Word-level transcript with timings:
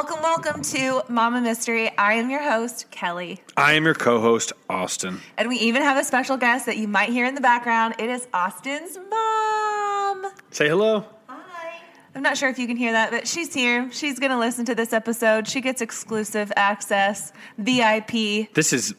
Welcome, 0.00 0.22
welcome 0.22 0.62
to 0.62 1.02
Mama 1.10 1.42
Mystery. 1.42 1.90
I 1.98 2.14
am 2.14 2.30
your 2.30 2.42
host, 2.42 2.90
Kelly. 2.90 3.42
I 3.58 3.74
am 3.74 3.84
your 3.84 3.92
co-host, 3.92 4.54
Austin. 4.70 5.20
And 5.36 5.46
we 5.46 5.56
even 5.56 5.82
have 5.82 5.98
a 5.98 6.04
special 6.04 6.38
guest 6.38 6.64
that 6.64 6.78
you 6.78 6.88
might 6.88 7.10
hear 7.10 7.26
in 7.26 7.34
the 7.34 7.42
background. 7.42 7.96
It 7.98 8.08
is 8.08 8.26
Austin's 8.32 8.96
mom. 8.96 10.32
Say 10.52 10.70
hello. 10.70 11.04
Hi. 11.26 11.82
I'm 12.14 12.22
not 12.22 12.38
sure 12.38 12.48
if 12.48 12.58
you 12.58 12.66
can 12.66 12.78
hear 12.78 12.92
that, 12.92 13.10
but 13.10 13.28
she's 13.28 13.52
here. 13.52 13.92
She's 13.92 14.18
going 14.18 14.30
to 14.30 14.38
listen 14.38 14.64
to 14.64 14.74
this 14.74 14.94
episode. 14.94 15.46
She 15.46 15.60
gets 15.60 15.82
exclusive 15.82 16.50
access, 16.56 17.34
VIP. 17.58 18.54
This 18.54 18.72
is 18.72 18.94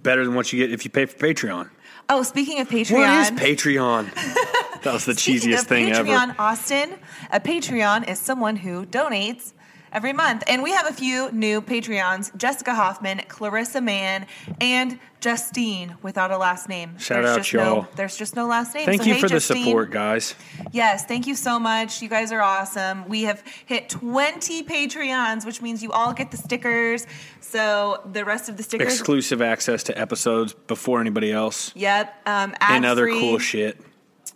better 0.00 0.24
than 0.24 0.36
what 0.36 0.52
you 0.52 0.60
get 0.60 0.72
if 0.72 0.84
you 0.84 0.92
pay 0.92 1.06
for 1.06 1.18
Patreon. 1.18 1.70
Oh, 2.08 2.22
speaking 2.22 2.60
of 2.60 2.68
Patreon. 2.68 2.92
What 2.92 3.10
is 3.10 3.30
Patreon? 3.32 4.14
that 4.84 4.92
was 4.92 5.06
the 5.06 5.16
Speaking 5.16 5.50
cheesiest 5.50 5.64
thing 5.64 5.88
Patreon, 5.88 6.28
ever. 6.28 6.36
Austin, 6.38 6.94
a 7.32 7.40
Patreon 7.40 8.08
is 8.08 8.20
someone 8.20 8.54
who 8.54 8.86
donates 8.86 9.52
every 9.96 10.12
month. 10.12 10.44
And 10.46 10.62
we 10.62 10.72
have 10.72 10.86
a 10.86 10.92
few 10.92 11.32
new 11.32 11.62
Patreons 11.62 12.36
Jessica 12.36 12.74
Hoffman, 12.74 13.22
Clarissa 13.28 13.80
Mann, 13.80 14.26
and 14.60 14.98
Justine 15.20 15.96
without 16.02 16.30
a 16.30 16.36
last 16.36 16.68
name. 16.68 16.98
Shout 16.98 17.22
there's 17.22 17.30
out, 17.30 17.36
just 17.38 17.52
y'all. 17.52 17.64
No, 17.82 17.88
there's 17.96 18.16
just 18.16 18.36
no 18.36 18.46
last 18.46 18.74
name. 18.74 18.84
Thank 18.84 19.02
So, 19.02 19.08
you 19.08 19.14
hey, 19.14 19.20
for 19.20 19.28
the 19.30 19.40
support, 19.40 19.90
guys. 19.90 20.34
Yes, 20.70 21.06
thank 21.06 21.26
you 21.26 21.34
so 21.34 21.58
much. 21.58 22.02
You 22.02 22.10
guys 22.10 22.30
are 22.30 22.42
awesome. 22.42 23.08
We 23.08 23.22
have 23.22 23.42
hit 23.64 23.88
20 23.88 24.64
Patreons, 24.64 25.46
which 25.46 25.62
means 25.62 25.82
you 25.82 25.90
all 25.92 26.12
get 26.12 26.30
the 26.30 26.36
stickers. 26.36 27.06
So 27.40 28.02
the 28.12 28.24
rest 28.26 28.50
of 28.50 28.58
the 28.58 28.62
stickers. 28.62 28.92
Exclusive 28.92 29.40
access 29.40 29.82
to 29.84 29.98
episodes 29.98 30.52
before 30.52 31.00
anybody 31.00 31.32
else, 31.32 31.72
Yep. 31.74 32.14
Um, 32.26 32.54
and 32.60 32.84
other 32.84 33.08
ad-free. 33.08 33.20
cool 33.20 33.38
shit. 33.38 33.80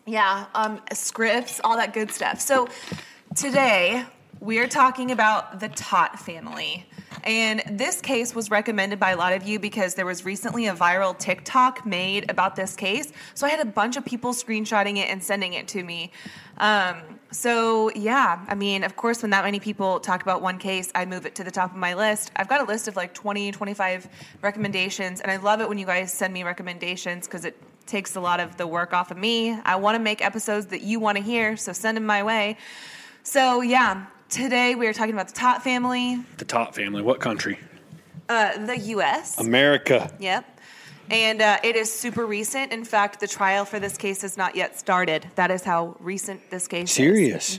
Yeah, 0.06 0.47
um, 0.55 0.80
scripts, 0.95 1.61
all 1.62 1.77
that 1.77 1.92
good 1.92 2.11
stuff. 2.11 2.41
So 2.41 2.67
today 3.36 4.06
we 4.41 4.58
are 4.58 4.66
talking 4.66 5.10
about 5.10 5.60
the 5.60 5.69
Todt 5.69 6.19
family. 6.19 6.86
And 7.24 7.62
this 7.70 8.00
case 8.00 8.34
was 8.34 8.50
recommended 8.50 8.98
by 8.98 9.10
a 9.10 9.16
lot 9.16 9.34
of 9.34 9.42
you 9.42 9.58
because 9.58 9.94
there 9.94 10.06
was 10.06 10.24
recently 10.24 10.66
a 10.66 10.74
viral 10.74 11.16
TikTok 11.19 11.84
made 11.84 12.30
about 12.30 12.56
this 12.56 12.74
case. 12.74 13.12
So 13.34 13.46
I 13.46 13.50
had 13.50 13.61
a 13.61 13.70
bunch 13.70 13.98
of 13.98 14.05
people 14.06 14.33
screenshotting 14.33 14.96
it 14.96 15.11
and 15.11 15.22
sending 15.22 15.52
it 15.52 15.68
to 15.68 15.84
me. 15.84 16.11
Um, 16.56 17.02
so, 17.30 17.91
yeah, 17.91 18.44
I 18.48 18.55
mean, 18.55 18.83
of 18.83 18.96
course, 18.96 19.20
when 19.20 19.30
that 19.30 19.44
many 19.44 19.61
people 19.61 20.00
talk 20.00 20.22
about 20.22 20.41
one 20.41 20.58
case, 20.58 20.91
I 20.94 21.05
move 21.05 21.27
it 21.27 21.34
to 21.34 21.44
the 21.44 21.50
top 21.50 21.72
of 21.72 21.77
my 21.77 21.92
list. 21.92 22.33
I've 22.36 22.48
got 22.48 22.62
a 22.62 22.64
list 22.64 22.88
of 22.88 22.96
like 22.96 23.12
20, 23.12 23.52
25 23.52 24.08
recommendations, 24.41 25.20
and 25.20 25.30
I 25.30 25.36
love 25.36 25.61
it 25.61 25.68
when 25.68 25.77
you 25.77 25.86
guys 25.86 26.12
send 26.12 26.33
me 26.33 26.42
recommendations 26.42 27.27
because 27.27 27.44
it 27.44 27.56
takes 27.86 28.16
a 28.16 28.20
lot 28.20 28.41
of 28.41 28.56
the 28.56 28.66
work 28.66 28.94
off 28.94 29.11
of 29.11 29.18
me. 29.18 29.52
I 29.64 29.77
want 29.77 29.96
to 29.96 30.02
make 30.02 30.24
episodes 30.24 30.66
that 30.66 30.80
you 30.80 30.98
want 30.98 31.18
to 31.18 31.22
hear, 31.22 31.56
so 31.56 31.72
send 31.72 31.98
them 31.98 32.06
my 32.06 32.22
way. 32.22 32.56
So, 33.22 33.61
yeah, 33.61 34.06
today 34.31 34.75
we 34.75 34.86
are 34.86 34.92
talking 34.92 35.14
about 35.14 35.28
the 35.28 35.34
Todt 35.34 35.62
family, 35.62 36.23
The 36.39 36.45
Top 36.45 36.75
family. 36.75 37.03
What 37.03 37.20
country? 37.20 37.59
uh, 38.28 38.64
the 38.64 38.78
U.S. 38.78 39.39
America. 39.41 40.12
Yep. 40.20 40.61
And 41.11 41.42
uh, 41.42 41.59
it 41.64 41.75
is 41.75 41.92
super 41.92 42.25
recent. 42.25 42.70
In 42.73 42.84
fact, 42.84 43.19
the 43.19 43.27
trial 43.27 43.64
for 43.64 43.80
this 43.80 43.96
case 43.98 44.23
has 44.23 44.36
not 44.36 44.55
yet 44.55 44.79
started. 44.79 45.27
That 45.35 45.51
is 45.51 45.64
how 45.64 45.96
recent 45.98 46.48
this 46.51 46.69
case 46.69 46.85
is. 46.90 46.95
Serious. 46.95 47.58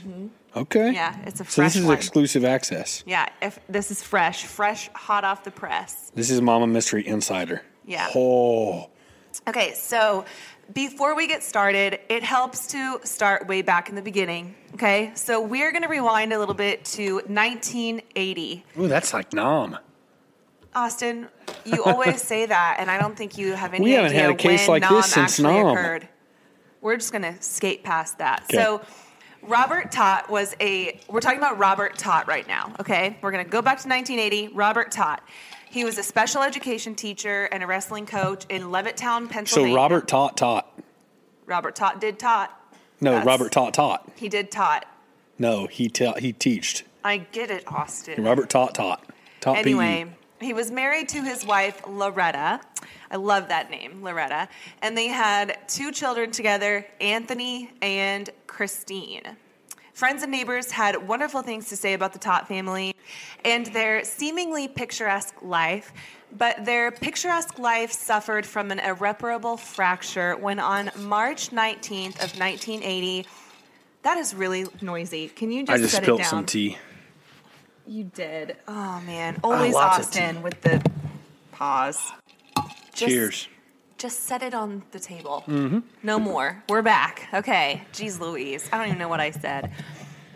Okay. 0.56 0.80
Mm-hmm. 0.80 0.94
Yeah, 0.94 1.18
it's 1.26 1.40
a 1.40 1.44
So 1.44 1.50
fresh 1.50 1.72
this 1.74 1.76
is 1.82 1.84
one. 1.86 1.94
exclusive 1.96 2.44
access. 2.46 3.04
Yeah, 3.06 3.26
if 3.42 3.58
this 3.68 3.90
is 3.90 4.02
fresh, 4.02 4.44
fresh, 4.46 4.88
hot 4.94 5.24
off 5.24 5.44
the 5.44 5.50
press. 5.50 6.10
This 6.14 6.30
is 6.30 6.40
Mama 6.40 6.66
Mystery 6.66 7.06
Insider. 7.06 7.62
Yeah. 7.84 8.08
Oh. 8.14 8.88
Okay, 9.46 9.74
so 9.74 10.24
before 10.72 11.14
we 11.14 11.26
get 11.26 11.42
started, 11.42 12.00
it 12.08 12.22
helps 12.22 12.68
to 12.68 13.00
start 13.04 13.46
way 13.46 13.62
back 13.62 13.88
in 13.88 13.94
the 13.94 14.02
beginning. 14.02 14.54
Okay, 14.74 15.12
so 15.14 15.40
we're 15.40 15.70
going 15.70 15.82
to 15.82 15.88
rewind 15.88 16.32
a 16.32 16.38
little 16.38 16.54
bit 16.54 16.84
to 16.86 17.16
1980. 17.26 18.64
Ooh, 18.78 18.88
that's 18.88 19.12
like 19.12 19.32
Nom. 19.32 19.78
Austin, 20.74 21.28
you 21.64 21.84
always 21.84 22.22
say 22.26 22.46
that, 22.46 22.76
and 22.78 22.90
I 22.90 22.98
don't 22.98 23.16
think 23.16 23.36
you 23.36 23.54
have 23.54 23.74
any 23.74 23.84
We 23.84 23.90
haven't 23.92 24.10
idea 24.12 24.22
had 24.22 24.30
a 24.30 24.34
case 24.34 24.66
when 24.66 24.80
like 24.80 24.90
Nam 24.90 24.94
this 24.94 25.12
since 25.12 25.40
actually 25.40 25.54
Nam. 25.54 25.66
occurred. 25.66 26.08
We're 26.80 26.96
just 26.96 27.12
going 27.12 27.22
to 27.22 27.40
skate 27.42 27.84
past 27.84 28.18
that. 28.18 28.44
Okay. 28.44 28.56
So, 28.56 28.82
Robert 29.42 29.92
Todt 29.92 30.30
was 30.30 30.54
a. 30.60 31.00
We're 31.08 31.20
talking 31.20 31.38
about 31.38 31.58
Robert 31.58 31.98
Todt 31.98 32.26
right 32.28 32.46
now. 32.46 32.74
Okay, 32.80 33.18
we're 33.20 33.32
going 33.32 33.44
to 33.44 33.50
go 33.50 33.60
back 33.60 33.80
to 33.80 33.88
1980. 33.88 34.54
Robert 34.54 34.90
Todt. 34.90 35.22
He 35.72 35.84
was 35.84 35.96
a 35.96 36.02
special 36.02 36.42
education 36.42 36.94
teacher 36.94 37.44
and 37.50 37.62
a 37.62 37.66
wrestling 37.66 38.04
coach 38.04 38.44
in 38.50 38.64
Levittown, 38.64 39.30
Pennsylvania. 39.30 39.72
So 39.72 39.74
Robert 39.74 40.06
taught 40.06 40.36
taught. 40.36 40.68
Robert 41.46 41.74
Todt 41.74 41.98
did 41.98 42.18
taught. 42.18 42.50
No, 43.00 43.12
That's- 43.12 43.26
Robert 43.26 43.52
taught 43.52 43.72
taught. 43.72 44.06
He 44.14 44.28
did 44.28 44.50
taught. 44.50 44.84
No, 45.38 45.66
he 45.66 45.88
taught 45.88 46.20
he 46.20 46.34
teached. 46.34 46.84
I 47.02 47.16
get 47.16 47.50
it, 47.50 47.64
Austin. 47.66 48.22
Robert 48.22 48.50
taught 48.50 48.74
taught. 48.74 49.02
Taught 49.40 49.56
Anyway, 49.56 50.14
PE. 50.40 50.46
he 50.46 50.52
was 50.52 50.70
married 50.70 51.08
to 51.08 51.22
his 51.22 51.44
wife, 51.46 51.80
Loretta. 51.86 52.60
I 53.10 53.16
love 53.16 53.48
that 53.48 53.70
name, 53.70 54.02
Loretta. 54.02 54.48
And 54.82 54.96
they 54.96 55.08
had 55.08 55.58
two 55.68 55.90
children 55.90 56.32
together, 56.32 56.86
Anthony 57.00 57.70
and 57.80 58.28
Christine. 58.46 59.22
Friends 59.92 60.22
and 60.22 60.32
neighbors 60.32 60.70
had 60.70 61.06
wonderful 61.06 61.42
things 61.42 61.68
to 61.68 61.76
say 61.76 61.92
about 61.92 62.12
the 62.14 62.18
Todt 62.18 62.48
family 62.48 62.94
and 63.44 63.66
their 63.66 64.04
seemingly 64.04 64.66
picturesque 64.66 65.34
life, 65.42 65.92
but 66.36 66.64
their 66.64 66.90
picturesque 66.90 67.58
life 67.58 67.92
suffered 67.92 68.46
from 68.46 68.70
an 68.70 68.78
irreparable 68.78 69.58
fracture 69.58 70.34
when 70.36 70.58
on 70.58 70.90
March 70.98 71.50
19th 71.50 72.14
of 72.24 72.38
1980, 72.38 73.26
that 74.02 74.16
is 74.16 74.34
really 74.34 74.66
noisy. 74.80 75.28
Can 75.28 75.52
you 75.52 75.62
just 75.64 75.74
I 75.74 75.78
just 75.78 75.92
set 75.94 76.02
spilled 76.04 76.20
it 76.20 76.22
down? 76.22 76.30
some 76.30 76.46
tea. 76.46 76.78
You 77.86 78.04
did. 78.04 78.56
Oh 78.66 79.00
man, 79.04 79.38
always 79.44 79.74
lots 79.74 79.98
of 79.98 80.04
Austin 80.06 80.42
with 80.42 80.58
the 80.62 80.82
pause. 81.52 82.00
Just- 82.94 82.96
Cheers. 83.12 83.48
Just 84.02 84.24
set 84.24 84.42
it 84.42 84.52
on 84.52 84.82
the 84.90 84.98
table. 84.98 85.44
Mm-hmm. 85.46 85.78
No 86.02 86.18
more. 86.18 86.60
We're 86.68 86.82
back. 86.82 87.28
Okay. 87.32 87.84
Jeez 87.92 88.18
Louise. 88.18 88.68
I 88.72 88.78
don't 88.78 88.88
even 88.88 88.98
know 88.98 89.06
what 89.06 89.20
I 89.20 89.30
said. 89.30 89.72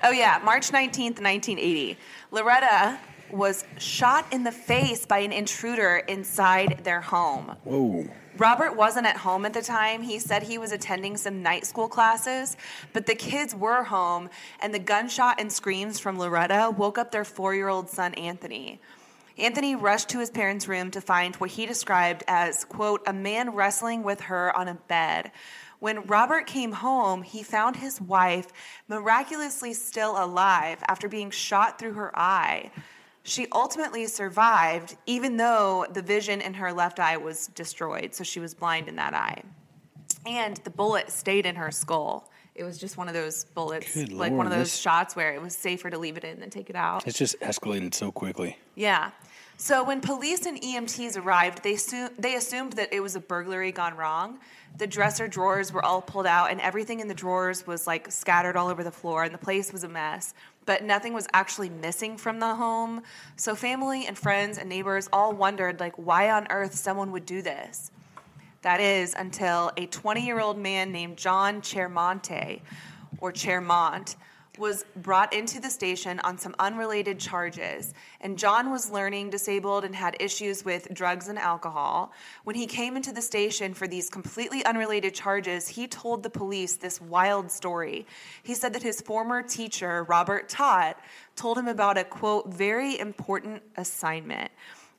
Oh 0.05 0.13
yeah, 0.13 0.41
March 0.45 0.71
19th, 0.71 1.19
1980. 1.21 1.99
Loretta 2.31 3.01
was 3.33 3.65
shot 3.79 4.33
in 4.33 4.45
the 4.45 4.53
face 4.53 5.05
by 5.05 5.19
an 5.19 5.33
intruder 5.33 5.97
inside 6.07 6.83
their 6.85 7.01
home. 7.01 7.57
Whoa. 7.65 8.07
Robert 8.39 8.77
wasn't 8.77 9.09
at 9.09 9.17
home 9.17 9.45
at 9.45 9.53
the 9.53 9.63
time. 9.63 10.01
He 10.01 10.21
said 10.21 10.45
he 10.45 10.59
was 10.59 10.71
attending 10.71 11.17
some 11.17 11.43
night 11.43 11.67
school 11.67 11.89
classes, 11.89 12.57
but 12.93 13.07
the 13.07 13.17
kids 13.17 13.53
were 13.53 13.83
home, 13.83 14.31
and 14.61 14.73
the 14.73 14.79
gunshot 14.79 15.41
and 15.41 15.53
screams 15.53 15.99
from 15.99 16.21
Loretta 16.21 16.73
woke 16.79 16.99
up 16.99 17.11
their 17.11 17.25
four 17.25 17.53
year 17.53 17.67
old 17.67 17.91
son, 17.91 18.15
Anthony. 18.15 18.81
Anthony 19.39 19.77
rushed 19.77 20.09
to 20.11 20.19
his 20.19 20.31
parents' 20.31 20.67
room 20.67 20.91
to 20.93 21.01
find 21.01 21.37
what 21.37 21.51
he 21.51 21.67
described 21.67 22.25
as, 22.27 22.65
quote, 22.65 23.03
a 23.07 23.13
man 23.13 23.51
wrestling 23.51 24.03
with 24.03 24.23
her 24.23 24.57
on 24.57 24.69
a 24.69 24.75
bed. 24.75 25.31
When 25.79 26.03
Robert 26.07 26.47
came 26.47 26.73
home, 26.73 27.23
he 27.23 27.43
found 27.43 27.77
his 27.77 28.01
wife 28.01 28.47
miraculously 28.89 29.75
still 29.75 30.13
alive 30.23 30.83
after 30.89 31.07
being 31.07 31.31
shot 31.31 31.79
through 31.79 31.93
her 31.95 32.19
eye. 32.19 32.71
She 33.25 33.47
ultimately 33.53 34.07
survived, 34.07 34.97
even 35.05 35.37
though 35.37 35.85
the 35.93 36.01
vision 36.01 36.41
in 36.41 36.55
her 36.55 36.73
left 36.73 36.99
eye 36.99 37.19
was 37.19 37.49
destroyed, 37.49 38.15
so 38.15 38.25
she 38.25 38.41
was 38.41 38.55
blind 38.55 38.89
in 38.89 38.97
that 38.97 39.13
eye. 39.13 39.43
And 40.25 40.57
the 40.59 40.71
bullet 40.71 41.11
stayed 41.11 41.45
in 41.45 41.57
her 41.57 41.71
skull. 41.71 42.31
It 42.55 42.65
was 42.65 42.79
just 42.79 42.97
one 42.97 43.07
of 43.07 43.13
those 43.15 43.45
bullets, 43.45 43.93
Good 43.93 44.13
like 44.13 44.33
one 44.33 44.47
of 44.47 44.53
those 44.53 44.71
this- 44.71 44.79
shots 44.79 45.15
where 45.15 45.35
it 45.35 45.43
was 45.43 45.55
safer 45.55 45.91
to 45.91 45.99
leave 45.99 46.17
it 46.17 46.25
in 46.25 46.41
than 46.41 46.49
take 46.49 46.71
it 46.71 46.77
out. 46.77 47.07
It's 47.07 47.19
just 47.19 47.39
escalated 47.41 47.93
so 47.93 48.11
quickly. 48.11 48.57
Yeah. 48.75 49.11
So 49.59 49.83
when 49.83 50.03
police 50.03 50.45
and 50.45 50.61
EMTs 50.61 51.17
arrived, 51.17 51.63
they, 51.63 51.77
su- 51.77 52.11
they 52.19 52.35
assumed 52.35 52.75
that 52.75 52.93
it 52.93 53.01
was 53.01 53.17
a 53.17 53.21
burglary 53.21 53.73
gone 53.73 53.97
wrong. 53.97 54.39
The 54.77 54.87
dresser 54.87 55.29
drawers 55.29 55.73
were 55.73 55.83
all 55.83 56.03
pulled 56.03 56.27
out, 56.27 56.51
and 56.51 56.61
everything 56.61 57.01
in 57.01 57.09
the 57.09 57.15
drawers 57.15 57.67
was 57.67 57.87
like 57.87 58.13
scattered 58.13 58.57
all 58.57 58.69
over 58.69 58.85
the 58.85 58.91
floor, 58.91 59.25
and 59.25 59.33
the 59.33 59.39
place 59.39 59.73
was 59.73 59.83
a 59.83 59.89
mess. 59.89 60.35
But 60.67 60.85
nothing 60.85 61.15
was 61.15 61.27
actually 61.33 61.71
missing 61.71 62.19
from 62.19 62.39
the 62.39 62.55
home. 62.55 63.03
So 63.37 63.55
family 63.55 64.07
and 64.07 64.19
friends 64.19 64.59
and 64.59 64.69
neighbors 64.69 65.09
all 65.11 65.33
wondered, 65.33 65.81
like, 65.81 65.97
why 65.97 66.31
on 66.31 66.47
earth 66.51 66.75
someone 66.75 67.11
would 67.13 67.25
do 67.25 67.41
this. 67.41 67.93
That 68.61 68.81
is 68.81 69.15
until 69.15 69.73
a 69.79 69.87
20 69.87 70.27
year 70.27 70.41
old 70.41 70.59
man 70.59 70.93
named 70.93 71.17
John 71.17 71.63
Chermonte, 71.63 72.61
or 73.21 73.33
Chermont, 73.33 74.17
was 74.59 74.85
brought 74.97 75.33
into 75.33 75.61
the 75.61 75.71
station 75.71 76.21
on 76.21 76.39
some 76.39 76.55
unrelated 76.59 77.19
charges. 77.19 77.95
And 78.21 78.39
John 78.39 78.71
was 78.71 78.91
learning 78.91 79.31
disabled 79.31 79.85
and 79.85 79.95
had 79.95 80.17
issues 80.21 80.65
with 80.65 80.93
drugs 80.93 81.29
and 81.29 81.39
alcohol. 81.39 82.13
When 82.45 82.57
he 82.57 82.67
came 82.67 82.97
into 82.97 83.13
the 83.13 83.23
station 83.23 83.75
for 83.75 83.87
these 83.87 84.09
completely 84.09 84.65
unrelated 84.65 85.15
charges, 85.15 85.69
he 85.69 85.87
told 85.87 86.23
the 86.23 86.31
police 86.31 86.77
this 86.77 87.01
wild 87.01 87.51
story. 87.51 88.07
He 88.43 88.55
said 88.55 88.73
that 88.73 88.83
his 88.83 89.01
former 89.01 89.43
teacher, 89.43 90.05
Robert 90.05 90.49
Todt, 90.49 90.99
told 91.35 91.59
him 91.59 91.69
about 91.69 91.99
a 91.99 92.05
quote, 92.05 92.53
very 92.53 92.99
important 92.99 93.63
assignment 93.77 94.51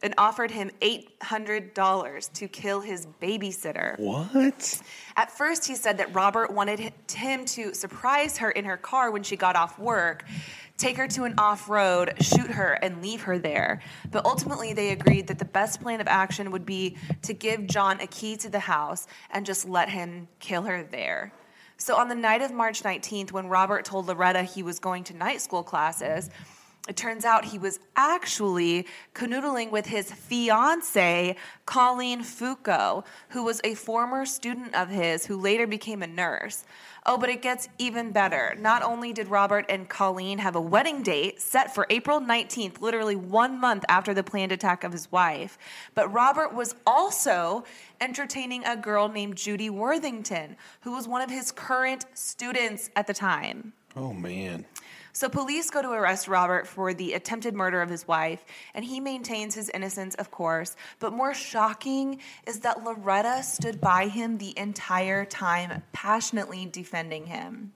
and 0.01 0.13
offered 0.17 0.51
him 0.51 0.71
$800 0.81 2.33
to 2.33 2.47
kill 2.47 2.81
his 2.81 3.07
babysitter. 3.21 3.97
What? 3.99 4.81
At 5.15 5.31
first, 5.31 5.67
he 5.67 5.75
said 5.75 5.97
that 5.97 6.13
Robert 6.13 6.53
wanted 6.53 6.93
him 7.11 7.45
to 7.45 7.73
surprise 7.73 8.37
her 8.37 8.51
in 8.51 8.65
her 8.65 8.77
car 8.77 9.11
when 9.11 9.23
she 9.23 9.35
got 9.35 9.55
off 9.55 9.79
work, 9.79 10.23
take 10.77 10.97
her 10.97 11.07
to 11.07 11.23
an 11.23 11.33
off 11.37 11.67
road, 11.69 12.13
shoot 12.21 12.51
her, 12.51 12.73
and 12.73 13.01
leave 13.01 13.21
her 13.23 13.39
there. 13.39 13.81
But 14.11 14.25
ultimately, 14.25 14.73
they 14.73 14.91
agreed 14.91 15.27
that 15.27 15.39
the 15.39 15.45
best 15.45 15.81
plan 15.81 15.99
of 15.99 16.07
action 16.07 16.51
would 16.51 16.65
be 16.65 16.97
to 17.23 17.33
give 17.33 17.65
John 17.67 17.99
a 17.99 18.07
key 18.07 18.37
to 18.37 18.49
the 18.49 18.59
house 18.59 19.07
and 19.31 19.45
just 19.45 19.67
let 19.67 19.89
him 19.89 20.27
kill 20.39 20.63
her 20.63 20.83
there. 20.83 21.33
So, 21.79 21.95
on 21.95 22.09
the 22.09 22.15
night 22.15 22.41
of 22.41 22.51
March 22.51 22.81
19th, 22.81 23.31
when 23.31 23.49
Robert 23.49 23.85
told 23.85 24.07
Loretta 24.07 24.41
he 24.41 24.63
was 24.63 24.79
going 24.79 25.03
to 25.05 25.15
night 25.15 25.41
school 25.41 25.61
classes, 25.61 26.31
it 26.87 26.95
turns 26.95 27.25
out 27.25 27.45
he 27.45 27.59
was 27.59 27.79
actually 27.95 28.87
canoodling 29.13 29.71
with 29.71 29.85
his 29.85 30.11
fiance, 30.11 31.35
Colleen 31.65 32.23
Foucault, 32.23 33.03
who 33.29 33.43
was 33.43 33.59
a 33.63 33.75
former 33.75 34.25
student 34.25 34.73
of 34.73 34.89
his 34.89 35.25
who 35.25 35.39
later 35.39 35.67
became 35.67 36.01
a 36.01 36.07
nurse. 36.07 36.63
Oh, 37.05 37.17
but 37.17 37.29
it 37.29 37.41
gets 37.41 37.69
even 37.77 38.11
better. 38.11 38.53
Not 38.59 38.83
only 38.83 39.13
did 39.13 39.29
Robert 39.29 39.65
and 39.69 39.87
Colleen 39.87 40.39
have 40.39 40.57
a 40.57 40.61
wedding 40.61 41.03
date 41.03 41.41
set 41.41 41.73
for 41.73 41.87
April 41.89 42.19
19th, 42.19 42.81
literally 42.81 43.15
one 43.15 43.59
month 43.59 43.85
after 43.87 44.13
the 44.13 44.23
planned 44.23 44.51
attack 44.51 44.83
of 44.83 44.91
his 44.91 45.09
wife, 45.09 45.57
but 45.95 46.11
Robert 46.11 46.53
was 46.53 46.75
also 46.85 47.63
entertaining 48.01 48.65
a 48.65 48.75
girl 48.75 49.07
named 49.07 49.37
Judy 49.37 49.69
Worthington, 49.69 50.57
who 50.81 50.91
was 50.91 51.07
one 51.07 51.21
of 51.21 51.29
his 51.29 51.51
current 51.51 52.05
students 52.13 52.89
at 52.97 53.07
the 53.07 53.13
time. 53.13 53.71
Oh 53.95 54.11
man. 54.11 54.65
So 55.17 55.29
police 55.29 55.71
go 55.71 55.81
to 55.81 55.89
arrest 55.89 56.27
Robert 56.27 56.67
for 56.67 56.93
the 56.93 57.13
attempted 57.13 57.55
murder 57.55 57.81
of 57.81 57.89
his 57.89 58.07
wife, 58.07 58.45
and 58.75 58.85
he 58.85 58.99
maintains 58.99 59.55
his 59.55 59.67
innocence, 59.69 60.13
of 60.13 60.29
course. 60.29 60.75
But 60.99 61.11
more 61.11 61.33
shocking 61.33 62.19
is 62.45 62.59
that 62.59 62.83
Loretta 62.83 63.41
stood 63.41 63.81
by 63.81 64.09
him 64.09 64.37
the 64.37 64.53
entire 64.55 65.25
time, 65.25 65.81
passionately 65.91 66.67
defending 66.67 67.25
him. 67.25 67.73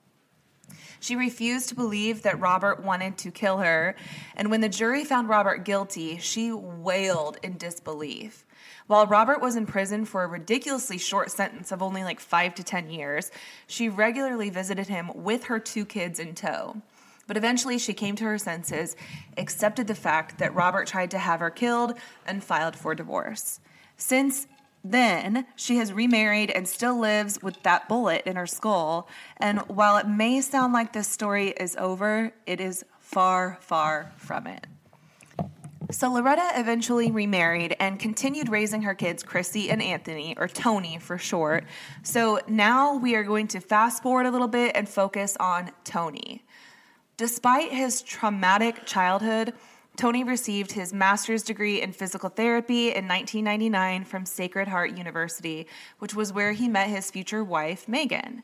She 1.00 1.16
refused 1.16 1.70
to 1.70 1.76
believe 1.76 2.22
that 2.22 2.40
Robert 2.40 2.84
wanted 2.84 3.18
to 3.18 3.32
kill 3.32 3.58
her, 3.58 3.96
and 4.36 4.52
when 4.52 4.62
the 4.62 4.70
jury 4.70 5.04
found 5.04 5.28
Robert 5.28 5.66
guilty, 5.66 6.20
she 6.20 6.52
wailed 6.52 7.40
in 7.42 7.58
disbelief. 7.58 8.46
While 8.86 9.08
Robert 9.08 9.42
was 9.42 9.56
in 9.56 9.66
prison 9.66 10.06
for 10.06 10.24
a 10.24 10.28
ridiculously 10.28 11.00
short 11.00 11.32
sentence 11.32 11.72
of 11.72 11.82
only 11.82 12.04
like 12.04 12.20
five 12.20 12.54
to 12.54 12.64
10 12.64 12.92
years, 12.92 13.32
she 13.66 13.90
regularly 13.90 14.52
visited 14.52 14.90
him 14.90 15.10
with 15.16 15.46
her 15.46 15.60
two 15.60 15.86
kids 15.86 16.20
in 16.20 16.36
tow. 16.36 16.84
But 17.32 17.38
eventually 17.38 17.78
she 17.78 17.94
came 17.94 18.18
to 18.18 18.26
her 18.26 18.38
senses, 18.38 18.98
accepted 19.38 19.88
the 19.88 19.96
fact 19.96 20.38
that 20.40 20.54
Robert 20.54 20.86
tried 20.86 21.12
to 21.12 21.18
have 21.18 21.40
her 21.40 21.50
killed, 21.50 21.94
and 22.28 22.44
filed 22.44 22.76
for 22.76 22.94
divorce. 22.94 23.62
Since 23.96 24.48
then, 24.84 25.46
she 25.56 25.78
has 25.78 25.94
remarried 25.94 26.52
and 26.52 26.68
still 26.68 27.00
lives 27.00 27.42
with 27.42 27.64
that 27.64 27.88
bullet 27.88 28.24
in 28.26 28.36
her 28.36 28.48
skull. 28.48 29.08
And 29.38 29.60
while 29.70 29.96
it 29.96 30.10
may 30.10 30.42
sound 30.42 30.74
like 30.74 30.92
this 30.92 31.08
story 31.08 31.52
is 31.52 31.78
over, 31.78 32.34
it 32.46 32.60
is 32.60 32.84
far, 33.00 33.58
far 33.62 34.12
from 34.18 34.46
it. 34.46 34.68
So 35.90 36.12
Loretta 36.12 36.50
eventually 36.56 37.12
remarried 37.12 37.78
and 37.80 37.98
continued 37.98 38.50
raising 38.50 38.82
her 38.82 38.94
kids, 38.94 39.24
Chrissy 39.24 39.70
and 39.70 39.82
Anthony, 39.82 40.36
or 40.38 40.50
Tony 40.50 41.00
for 41.00 41.18
short. 41.18 41.64
So 42.04 42.42
now 42.50 42.96
we 42.96 43.16
are 43.16 43.24
going 43.24 43.48
to 43.50 43.62
fast 43.62 44.04
forward 44.04 44.26
a 44.26 44.32
little 44.32 44.50
bit 44.50 44.76
and 44.76 44.90
focus 44.90 45.38
on 45.40 45.72
Tony. 45.86 46.44
Despite 47.18 47.72
his 47.72 48.02
traumatic 48.02 48.86
childhood, 48.86 49.54
Tony 49.98 50.24
received 50.24 50.72
his 50.72 50.94
master's 50.94 51.44
degree 51.44 51.82
in 51.82 51.92
physical 51.92 52.30
therapy 52.30 52.88
in 52.88 53.08
1999 53.08 54.06
from 54.06 54.26
Sacred 54.26 54.68
Heart 54.68 54.98
University, 54.98 55.68
which 56.00 56.16
was 56.16 56.34
where 56.34 56.54
he 56.54 56.68
met 56.68 56.88
his 56.88 57.12
future 57.12 57.44
wife, 57.44 57.88
Megan. 57.88 58.42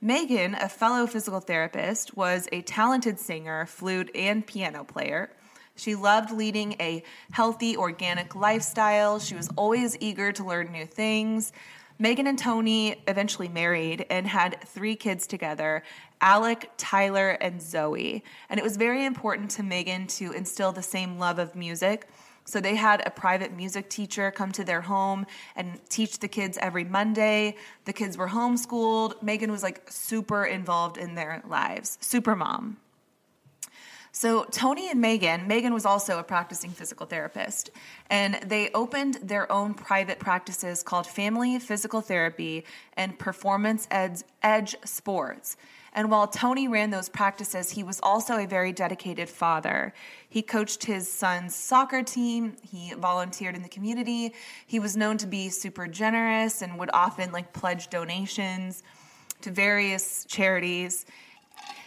Megan, 0.00 0.54
a 0.54 0.68
fellow 0.68 1.06
physical 1.06 1.40
therapist, 1.40 2.16
was 2.16 2.48
a 2.52 2.62
talented 2.62 3.18
singer, 3.18 3.66
flute, 3.66 4.10
and 4.14 4.46
piano 4.46 4.84
player. 4.84 5.30
She 5.76 5.94
loved 5.94 6.30
leading 6.30 6.74
a 6.80 7.02
healthy, 7.30 7.76
organic 7.76 8.34
lifestyle. 8.34 9.18
She 9.20 9.34
was 9.34 9.48
always 9.56 9.96
eager 10.00 10.32
to 10.32 10.44
learn 10.44 10.72
new 10.72 10.86
things. 10.86 11.52
Megan 12.00 12.28
and 12.28 12.38
Tony 12.38 13.02
eventually 13.08 13.48
married 13.48 14.06
and 14.08 14.26
had 14.26 14.60
three 14.64 14.94
kids 14.94 15.26
together 15.26 15.82
Alec, 16.20 16.70
Tyler, 16.76 17.30
and 17.30 17.60
Zoe. 17.60 18.22
And 18.48 18.58
it 18.58 18.62
was 18.62 18.76
very 18.76 19.04
important 19.04 19.50
to 19.52 19.62
Megan 19.62 20.06
to 20.08 20.32
instill 20.32 20.72
the 20.72 20.82
same 20.82 21.18
love 21.18 21.38
of 21.38 21.54
music. 21.54 22.08
So 22.44 22.60
they 22.60 22.76
had 22.76 23.06
a 23.06 23.10
private 23.10 23.52
music 23.52 23.90
teacher 23.90 24.30
come 24.30 24.52
to 24.52 24.64
their 24.64 24.80
home 24.80 25.26
and 25.54 25.78
teach 25.90 26.18
the 26.18 26.28
kids 26.28 26.56
every 26.62 26.84
Monday. 26.84 27.56
The 27.84 27.92
kids 27.92 28.16
were 28.16 28.28
homeschooled. 28.28 29.22
Megan 29.22 29.52
was 29.52 29.62
like 29.62 29.82
super 29.90 30.46
involved 30.46 30.96
in 30.96 31.14
their 31.14 31.42
lives, 31.46 31.98
super 32.00 32.34
mom. 32.34 32.78
So, 34.12 34.44
Tony 34.44 34.90
and 34.90 35.00
Megan, 35.00 35.46
Megan 35.46 35.74
was 35.74 35.84
also 35.84 36.18
a 36.18 36.22
practicing 36.22 36.70
physical 36.70 37.06
therapist, 37.06 37.70
and 38.08 38.38
they 38.42 38.70
opened 38.74 39.18
their 39.22 39.50
own 39.52 39.74
private 39.74 40.18
practices 40.18 40.82
called 40.82 41.06
Family 41.06 41.58
Physical 41.58 42.00
Therapy 42.00 42.64
and 42.96 43.18
Performance 43.18 43.86
Edge, 43.90 44.22
Edge 44.42 44.74
Sports. 44.84 45.56
And 45.94 46.10
while 46.10 46.26
Tony 46.26 46.68
ran 46.68 46.90
those 46.90 47.08
practices, 47.08 47.70
he 47.70 47.82
was 47.82 48.00
also 48.02 48.36
a 48.36 48.46
very 48.46 48.72
dedicated 48.72 49.28
father. 49.28 49.94
He 50.28 50.42
coached 50.42 50.84
his 50.84 51.10
son's 51.10 51.54
soccer 51.54 52.02
team, 52.02 52.56
he 52.62 52.92
volunteered 52.94 53.54
in 53.54 53.62
the 53.62 53.68
community. 53.68 54.34
He 54.66 54.78
was 54.78 54.96
known 54.96 55.16
to 55.18 55.26
be 55.26 55.48
super 55.48 55.86
generous 55.86 56.62
and 56.62 56.78
would 56.78 56.90
often 56.92 57.32
like 57.32 57.52
pledge 57.52 57.88
donations 57.88 58.82
to 59.40 59.50
various 59.50 60.24
charities. 60.24 61.06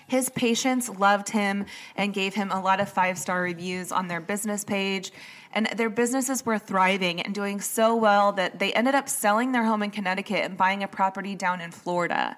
His 0.07 0.27
patients 0.29 0.89
loved 0.89 1.29
him 1.29 1.65
and 1.95 2.13
gave 2.13 2.33
him 2.33 2.51
a 2.51 2.59
lot 2.59 2.81
of 2.81 2.89
five 2.89 3.17
star 3.17 3.41
reviews 3.41 3.93
on 3.93 4.09
their 4.09 4.19
business 4.19 4.65
page. 4.65 5.11
And 5.53 5.67
their 5.77 5.89
businesses 5.89 6.45
were 6.45 6.59
thriving 6.59 7.21
and 7.21 7.33
doing 7.33 7.61
so 7.61 7.95
well 7.95 8.33
that 8.33 8.59
they 8.59 8.73
ended 8.73 8.95
up 8.95 9.07
selling 9.07 9.53
their 9.53 9.63
home 9.63 9.83
in 9.83 9.91
Connecticut 9.91 10.43
and 10.43 10.57
buying 10.57 10.83
a 10.83 10.87
property 10.87 11.35
down 11.35 11.61
in 11.61 11.71
Florida. 11.71 12.35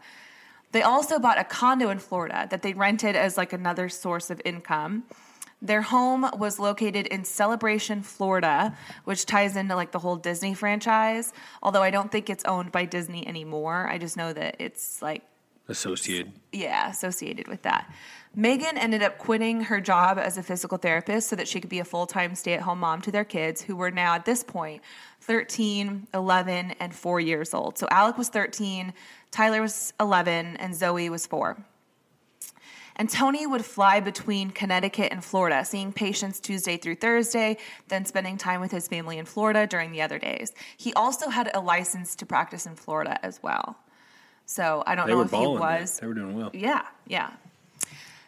They 0.74 0.82
also 0.82 1.20
bought 1.20 1.40
a 1.40 1.44
condo 1.46 1.90
in 1.90 2.00
Florida 2.00 2.48
that 2.50 2.62
they 2.62 2.74
rented 2.74 3.16
as 3.16 3.38
like 3.38 3.54
another 3.54 3.88
source 3.90 4.30
of 4.30 4.42
income. 4.44 5.04
Their 5.62 5.84
home 5.84 6.30
was 6.38 6.60
located 6.60 7.08
in 7.08 7.24
Celebration, 7.24 8.04
Florida, 8.04 8.76
which 9.06 9.26
ties 9.26 9.56
into 9.56 9.76
like 9.78 9.92
the 9.92 10.00
whole 10.00 10.18
Disney 10.18 10.54
franchise. 10.54 11.32
Although 11.62 11.84
I 11.84 11.90
don't 11.90 12.12
think 12.12 12.30
it's 12.30 12.44
owned 12.44 12.74
by 12.74 12.84
Disney 12.84 13.26
anymore. 13.26 13.88
I 13.88 13.98
just 13.98 14.18
know 14.18 14.34
that 14.34 14.58
it's 14.60 15.02
like 15.02 15.24
Associated. 15.70 16.34
yeah, 16.52 16.90
associated 16.90 17.48
with 17.48 17.62
that. 17.62 17.90
Megan 18.36 18.78
ended 18.78 19.02
up 19.02 19.18
quitting 19.18 19.62
her 19.62 19.80
job 19.80 20.18
as 20.18 20.38
a 20.38 20.44
physical 20.44 20.78
therapist 20.78 21.30
so 21.30 21.38
that 21.38 21.48
she 21.48 21.62
could 21.62 21.70
be 21.70 21.80
a 21.80 21.86
full 21.86 22.06
time 22.06 22.36
stay 22.36 22.54
at 22.54 22.62
home 22.62 22.80
mom 22.80 23.00
to 23.02 23.12
their 23.12 23.24
kids, 23.24 23.62
who 23.62 23.78
were 23.78 23.92
now 23.92 24.16
at 24.16 24.26
this 24.26 24.44
point 24.44 24.82
13, 25.22 26.08
11, 26.14 26.72
and 26.82 26.94
4 26.94 27.20
years 27.22 27.54
old. 27.54 27.78
So 27.78 27.88
Alec 27.90 28.18
was 28.18 28.28
13, 28.28 28.92
Tyler 29.34 29.64
was 29.64 29.94
11, 30.00 30.58
and 30.58 30.76
Zoe 30.76 31.10
was 31.10 31.26
4. 31.26 31.58
And 32.96 33.10
Tony 33.10 33.48
would 33.48 33.66
fly 33.66 34.00
between 34.00 34.52
Connecticut 34.52 35.12
and 35.12 35.26
Florida, 35.26 35.66
seeing 35.66 35.92
patients 35.92 36.40
Tuesday 36.40 36.78
through 36.78 36.96
Thursday, 36.96 37.58
then 37.88 38.06
spending 38.06 38.38
time 38.38 38.62
with 38.62 38.70
his 38.70 38.88
family 38.88 39.18
in 39.18 39.26
Florida 39.26 39.66
during 39.66 39.92
the 39.92 40.04
other 40.04 40.20
days. 40.20 40.54
He 40.78 40.94
also 40.94 41.30
had 41.30 41.50
a 41.56 41.60
license 41.60 42.16
to 42.18 42.28
practice 42.28 42.68
in 42.68 42.76
Florida 42.76 43.18
as 43.26 43.42
well. 43.42 43.76
So 44.46 44.84
I 44.86 44.94
don't 44.94 45.08
They 45.08 45.14
know 45.14 45.22
if 45.22 45.32
he 45.32 45.48
was. 45.48 46.00
They 46.00 46.06
were 46.06 46.14
doing 46.14 46.38
well. 46.38 46.52
Yeah, 46.54 46.86
yeah. 47.08 47.32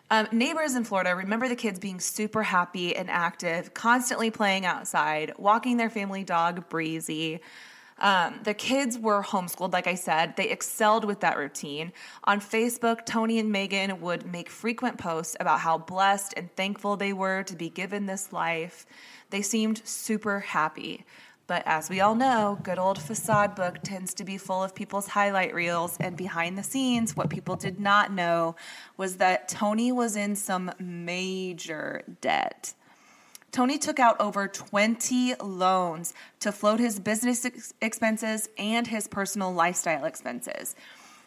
Um, 0.09 0.27
neighbors 0.31 0.73
in 0.73 0.85
Florida 0.85 1.15
remember 1.15 1.47
the 1.47 1.55
kids 1.55 1.77
being 1.77 1.99
super 1.99 2.41
happy 2.41 2.95
and 2.95 3.11
active, 3.11 3.75
constantly 3.75 4.31
playing 4.31 4.65
outside, 4.65 5.33
walking 5.37 5.77
their 5.77 5.91
family 5.91 6.23
dog 6.23 6.67
Breezy. 6.67 7.41
Um, 7.97 8.41
the 8.43 8.53
kids 8.53 8.99
were 8.99 9.23
homeschooled, 9.23 9.71
like 9.71 9.87
I 9.87 9.95
said. 9.95 10.35
They 10.35 10.49
excelled 10.49 11.05
with 11.05 11.21
that 11.21 11.37
routine. 11.37 11.93
On 12.25 12.41
Facebook, 12.41 13.05
Tony 13.05 13.39
and 13.39 13.51
Megan 13.51 14.01
would 14.01 14.29
make 14.29 14.49
frequent 14.49 14.97
posts 14.97 15.37
about 15.39 15.61
how 15.61 15.77
blessed 15.77 16.33
and 16.35 16.53
thankful 16.55 16.97
they 16.97 17.13
were 17.13 17.43
to 17.43 17.55
be 17.55 17.69
given 17.69 18.05
this 18.05 18.33
life. 18.33 18.85
They 19.29 19.41
seemed 19.41 19.81
super 19.85 20.41
happy. 20.41 21.05
But 21.47 21.63
as 21.67 21.89
we 21.89 22.01
all 22.01 22.15
know, 22.15 22.57
good 22.63 22.79
old 22.79 22.99
facade 22.99 23.55
book 23.55 23.77
tends 23.83 24.13
to 24.15 24.23
be 24.23 24.37
full 24.37 24.63
of 24.63 24.73
people's 24.73 25.07
highlight 25.07 25.53
reels. 25.53 25.95
And 25.99 26.17
behind 26.17 26.57
the 26.57 26.63
scenes, 26.63 27.15
what 27.15 27.29
people 27.29 27.55
did 27.55 27.79
not 27.79 28.11
know 28.11 28.55
was 28.97 29.17
that 29.17 29.47
Tony 29.47 29.91
was 29.91 30.15
in 30.15 30.35
some 30.35 30.71
major 30.79 32.03
debt. 32.19 32.73
Tony 33.55 33.77
took 33.77 33.99
out 33.99 34.19
over 34.19 34.49
20 34.49 35.35
loans 35.35 36.13
to 36.41 36.51
float 36.51 36.77
his 36.77 36.99
business 36.99 37.45
ex- 37.45 37.73
expenses 37.81 38.49
and 38.57 38.85
his 38.85 39.07
personal 39.07 39.53
lifestyle 39.53 40.03
expenses. 40.03 40.75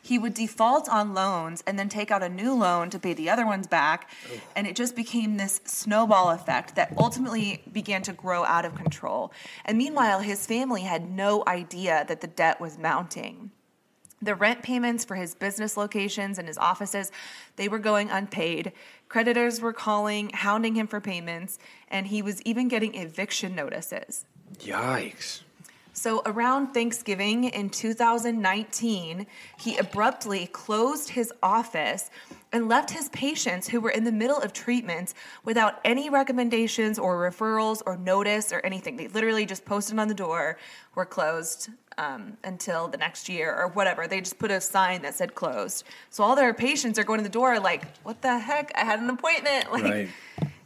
He 0.02 0.18
would 0.18 0.35
default 0.35 0.90
on 0.90 1.14
loans 1.14 1.64
and 1.66 1.78
then 1.78 1.88
take 1.88 2.11
out 2.11 2.23
a 2.23 2.28
new 2.28 2.52
loan 2.52 2.90
to 2.90 2.99
pay 2.99 3.14
the 3.14 3.30
other 3.30 3.47
ones 3.47 3.66
back. 3.66 4.11
And 4.54 4.66
it 4.66 4.76
just 4.76 4.94
became 4.94 5.38
this 5.38 5.62
snowball 5.64 6.28
effect 6.28 6.76
that 6.76 6.92
ultimately 6.99 7.62
began 7.73 8.02
to 8.02 8.12
grow 8.12 8.44
out 8.44 8.66
of 8.66 8.75
control. 8.75 9.32
And 9.64 9.78
meanwhile, 9.78 10.20
his 10.20 10.44
family 10.44 10.82
had 10.82 11.11
no 11.11 11.42
idea 11.47 12.04
that 12.08 12.20
the 12.20 12.26
debt 12.26 12.61
was 12.61 12.76
mounting. 12.76 13.52
The 14.20 14.35
rent 14.35 14.62
payments 14.62 15.04
for 15.04 15.14
his 15.14 15.35
business 15.35 15.76
locations 15.76 16.38
and 16.38 16.49
his 16.49 16.58
offices, 16.58 17.12
they 17.54 17.68
were 17.68 17.78
going 17.78 18.11
unpaid. 18.11 18.73
Creditors 19.09 19.61
were 19.61 19.73
calling, 19.73 20.31
hounding 20.35 20.75
him 20.75 20.87
for 20.87 21.00
payments, 21.00 21.59
and 21.88 22.09
he 22.09 22.21
was 22.21 22.43
even 22.43 22.69
getting 22.69 22.95
eviction 22.95 23.55
notices. 23.55 24.27
Yikes. 24.59 25.43
So, 25.99 26.23
around 26.26 26.75
Thanksgiving 26.75 27.43
in 27.43 27.71
2019, 27.71 29.26
he 29.59 29.76
abruptly 29.78 30.47
closed 30.47 31.09
his 31.09 31.33
office 31.43 32.09
and 32.52 32.69
left 32.69 32.90
his 32.90 33.09
patients 33.09 33.67
who 33.67 33.81
were 33.81 33.90
in 33.90 34.05
the 34.05 34.12
middle 34.12 34.38
of 34.38 34.52
treatments 34.52 35.14
without 35.45 35.81
any 35.85 36.09
recommendations 36.09 37.00
or 37.00 37.17
referrals 37.28 37.83
or 37.85 37.97
notice 37.97 38.52
or 38.52 38.61
anything. 38.61 38.97
They 38.97 39.09
literally 39.09 39.45
just 39.45 39.64
posted 39.64 39.99
on 39.99 40.07
the 40.07 40.14
door, 40.14 40.57
we're 40.95 41.05
closed 41.05 41.71
um, 41.99 42.37
until 42.45 42.87
the 42.87 42.97
next 42.97 43.28
year 43.28 43.52
or 43.52 43.67
whatever. 43.67 44.07
They 44.07 44.21
just 44.21 44.38
put 44.38 44.52
a 44.52 44.61
sign 44.61 45.02
that 45.02 45.17
said 45.17 45.35
closed. 45.35 45.83
So, 46.11 46.23
all 46.23 46.37
their 46.37 46.55
patients 46.55 47.00
are 47.00 47.05
going 47.05 47.19
to 47.19 47.25
the 47.25 47.28
door 47.28 47.59
like, 47.59 47.83
what 48.05 48.23
the 48.23 48.38
heck? 48.38 48.71
I 48.76 48.85
had 48.85 49.00
an 49.00 49.11
appointment. 49.11 49.67
Like, 49.73 49.83
Right. 49.83 50.09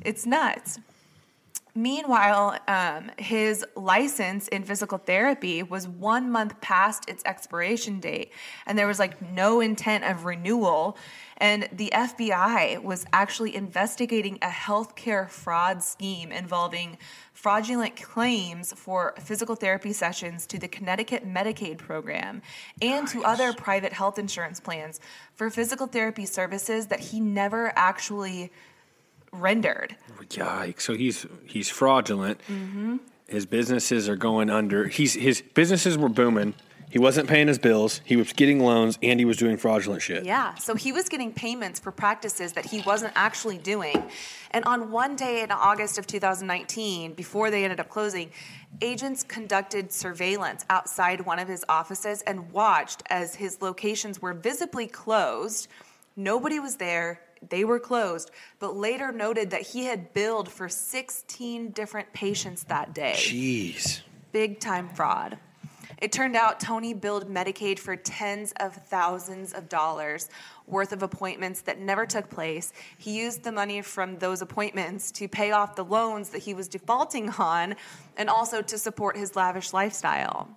it's 0.03 0.27
nuts. 0.27 0.79
Meanwhile, 1.75 2.59
um, 2.69 3.11
his 3.17 3.64
license 3.75 4.47
in 4.49 4.62
physical 4.62 4.99
therapy 4.99 5.62
was 5.62 5.88
one 5.88 6.31
month 6.31 6.61
past 6.61 7.09
its 7.09 7.23
expiration 7.25 7.99
date, 7.99 8.31
and 8.67 8.79
there 8.79 8.87
was 8.87 8.99
like 8.99 9.23
no 9.23 9.61
intent 9.61 10.05
of 10.05 10.26
renewal. 10.26 10.99
And 11.38 11.69
the 11.73 11.91
FBI 11.95 12.83
was 12.83 13.07
actually 13.12 13.57
investigating 13.57 14.38
a 14.43 14.49
healthcare 14.49 15.29
fraud 15.31 15.83
scheme 15.83 16.31
involving 16.31 16.99
fraudulent 17.33 17.97
claims 17.97 18.75
for 18.75 19.14
physical 19.19 19.57
therapy 19.57 19.95
sessions 19.95 20.47
to 20.49 20.59
the 20.59 20.69
Connecticut 20.69 21.26
Medicaid 21.26 21.79
program 21.79 22.43
and 22.83 23.09
to 23.09 23.25
other 23.25 23.55
private 23.55 23.95
health 23.95 24.19
insurance 24.19 24.61
plans 24.61 25.00
for 25.35 25.49
physical 25.49 25.87
therapy 25.87 26.26
services 26.26 26.88
that 26.88 27.00
he 27.00 27.19
never 27.19 27.73
actually 27.75 28.52
rendered. 29.33 29.97
Yikes. 30.29 30.83
So 30.83 30.95
he's 30.95 31.27
he's 31.47 31.69
fraudulent. 31.69 32.41
Mm-hmm. 32.49 32.99
His 33.27 33.47
businesses 33.47 34.09
are 34.09 34.17
going 34.17 34.51
under. 34.51 34.87
He's 34.89 35.15
his 35.15 35.43
businesses 35.55 35.99
were 35.99 36.09
booming. 36.09 36.55
He 36.93 36.99
wasn't 36.99 37.27
paying 37.27 37.49
his 37.49 37.59
bills. 37.59 38.03
He 38.05 38.17
was 38.17 38.35
getting 38.35 38.61
loans 38.61 38.99
and 39.03 39.19
he 39.19 39.25
was 39.25 39.39
doing 39.39 39.57
fraudulent 39.57 40.03
shit. 40.03 40.27
Yeah, 40.27 40.55
so 40.57 40.75
he 40.75 40.93
was 40.93 41.09
getting 41.09 41.33
payments 41.33 41.81
for 41.81 41.91
practices 41.91 42.53
that 42.53 42.67
he 42.67 42.83
wasn't 42.83 43.15
actually 43.17 43.57
doing. 43.57 44.11
And 44.51 44.62
on 44.67 44.91
one 44.91 45.17
day 45.17 45.43
in 45.43 45.51
August 45.51 45.97
of 45.97 46.07
2019, 46.07 47.15
before 47.15 47.51
they 47.51 47.65
ended 47.65 47.81
up 47.81 47.89
closing, 47.89 48.31
agents 48.83 49.23
conducted 49.23 49.91
surveillance 49.91 50.67
outside 50.69 51.23
one 51.23 51.39
of 51.39 51.49
his 51.49 51.65
offices 51.67 52.21
and 52.27 52.53
watched 52.53 53.03
as 53.09 53.37
his 53.37 53.62
locations 53.62 54.21
were 54.21 54.35
visibly 54.35 54.87
closed. 54.87 55.69
Nobody 56.15 56.61
was 56.61 56.77
there, 56.77 57.23
they 57.49 57.65
were 57.65 57.79
closed, 57.79 58.31
but 58.59 58.77
later 58.77 59.13
noted 59.13 59.51
that 59.51 59.63
he 59.63 59.85
had 59.85 60.13
billed 60.13 60.49
for 60.51 60.69
16 60.69 61.71
different 61.71 62.13
patients 62.13 62.65
that 62.65 62.95
day 62.95 63.15
Jeez. 63.17 64.01
big 64.33 64.61
time 64.61 64.89
fraud. 64.89 65.39
It 66.03 66.11
turned 66.11 66.35
out 66.35 66.59
Tony 66.59 66.95
billed 66.95 67.29
Medicaid 67.29 67.79
for 67.79 67.95
tens 67.95 68.53
of 68.59 68.75
thousands 68.75 69.53
of 69.53 69.69
dollars 69.69 70.31
worth 70.67 70.93
of 70.93 71.05
appointments 71.05 71.61
that 71.61 71.79
never 71.79 72.07
took 72.07 72.29
place. 72.29 72.73
He 72.99 73.17
used 73.17 73.45
the 73.45 73.53
money 73.53 73.83
from 73.83 74.19
those 74.19 74.43
appointments 74.43 75.13
to 75.13 75.29
pay 75.29 75.53
off 75.53 75.77
the 75.77 75.85
loans 75.85 76.31
that 76.31 76.43
he 76.43 76.55
was 76.55 76.67
defaulting 76.67 77.31
on 77.31 77.77
and 78.17 78.29
also 78.29 78.63
to 78.63 78.79
support 78.79 79.17
his 79.17 79.37
lavish 79.37 79.73
lifestyle. 79.73 80.49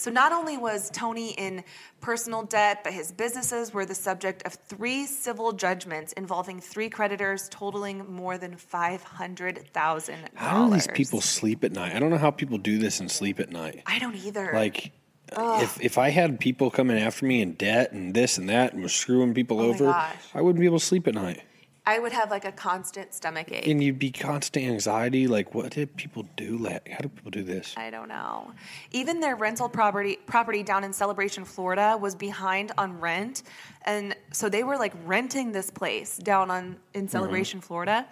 So 0.00 0.10
not 0.10 0.32
only 0.32 0.56
was 0.56 0.88
Tony 0.88 1.32
in 1.32 1.62
personal 2.00 2.42
debt, 2.44 2.82
but 2.82 2.94
his 2.94 3.12
businesses 3.12 3.74
were 3.74 3.84
the 3.84 3.94
subject 3.94 4.42
of 4.46 4.54
three 4.54 5.04
civil 5.04 5.52
judgments 5.52 6.14
involving 6.14 6.58
three 6.58 6.88
creditors 6.88 7.50
totaling 7.50 8.10
more 8.10 8.38
than 8.38 8.56
$500,000. 8.56 10.28
How 10.36 10.64
do 10.64 10.72
these 10.72 10.86
people 10.86 11.20
sleep 11.20 11.64
at 11.64 11.72
night? 11.72 11.94
I 11.94 11.98
don't 11.98 12.08
know 12.08 12.16
how 12.16 12.30
people 12.30 12.56
do 12.56 12.78
this 12.78 12.98
and 13.00 13.10
sleep 13.10 13.40
at 13.40 13.50
night. 13.50 13.82
I 13.84 13.98
don't 13.98 14.16
either. 14.16 14.52
Like, 14.54 14.92
if 15.36 15.78
if 15.82 15.98
I 15.98 16.08
had 16.08 16.40
people 16.40 16.70
coming 16.70 16.98
after 16.98 17.26
me 17.26 17.42
in 17.42 17.52
debt 17.52 17.92
and 17.92 18.14
this 18.14 18.38
and 18.38 18.48
that 18.48 18.72
and 18.72 18.82
was 18.82 18.94
screwing 18.94 19.34
people 19.34 19.60
Oh 19.60 19.68
over. 19.68 19.90
I 20.34 20.40
wouldn't 20.40 20.60
be 20.60 20.66
able 20.66 20.78
to 20.78 20.84
sleep 20.84 21.08
at 21.08 21.14
night. 21.14 21.42
I 21.90 21.98
would 21.98 22.12
have 22.12 22.30
like 22.30 22.44
a 22.44 22.52
constant 22.52 23.12
stomach 23.12 23.50
ache. 23.50 23.66
And 23.66 23.82
you'd 23.82 23.98
be 23.98 24.12
constant 24.12 24.64
anxiety. 24.64 25.26
Like, 25.26 25.54
what 25.56 25.70
did 25.72 25.96
people 25.96 26.24
do? 26.36 26.56
Like, 26.56 26.88
how 26.88 26.98
do 26.98 27.08
people 27.08 27.32
do 27.32 27.42
this? 27.42 27.74
I 27.76 27.90
don't 27.90 28.08
know. 28.08 28.52
Even 28.92 29.18
their 29.18 29.34
rental 29.34 29.68
property 29.68 30.16
property 30.26 30.62
down 30.62 30.84
in 30.84 30.92
Celebration, 30.92 31.44
Florida 31.44 31.98
was 32.00 32.14
behind 32.14 32.70
on 32.78 33.00
rent. 33.00 33.42
And 33.82 34.14
so 34.32 34.48
they 34.48 34.62
were 34.62 34.76
like 34.76 34.92
renting 35.04 35.50
this 35.50 35.68
place 35.68 36.16
down 36.16 36.48
on 36.48 36.76
in 36.94 37.08
Celebration, 37.08 37.60
Florida. 37.60 38.06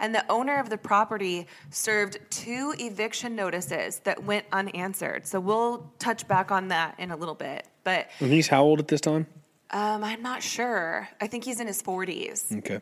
And 0.00 0.12
the 0.12 0.24
owner 0.28 0.58
of 0.58 0.68
the 0.68 0.78
property 0.78 1.46
served 1.70 2.18
two 2.30 2.74
eviction 2.80 3.36
notices 3.36 4.00
that 4.00 4.24
went 4.24 4.44
unanswered. 4.50 5.24
So 5.24 5.38
we'll 5.38 5.92
touch 6.00 6.26
back 6.26 6.50
on 6.50 6.68
that 6.68 6.96
in 6.98 7.12
a 7.12 7.16
little 7.16 7.36
bit. 7.36 7.68
But 7.84 8.10
And 8.18 8.32
he's 8.32 8.48
how 8.48 8.64
old 8.64 8.80
at 8.80 8.88
this 8.88 9.00
time? 9.00 9.28
um, 9.70 10.02
I'm 10.02 10.22
not 10.22 10.42
sure. 10.42 11.08
I 11.20 11.28
think 11.28 11.44
he's 11.44 11.60
in 11.60 11.68
his 11.68 11.80
40s. 11.80 12.58
Okay. 12.58 12.80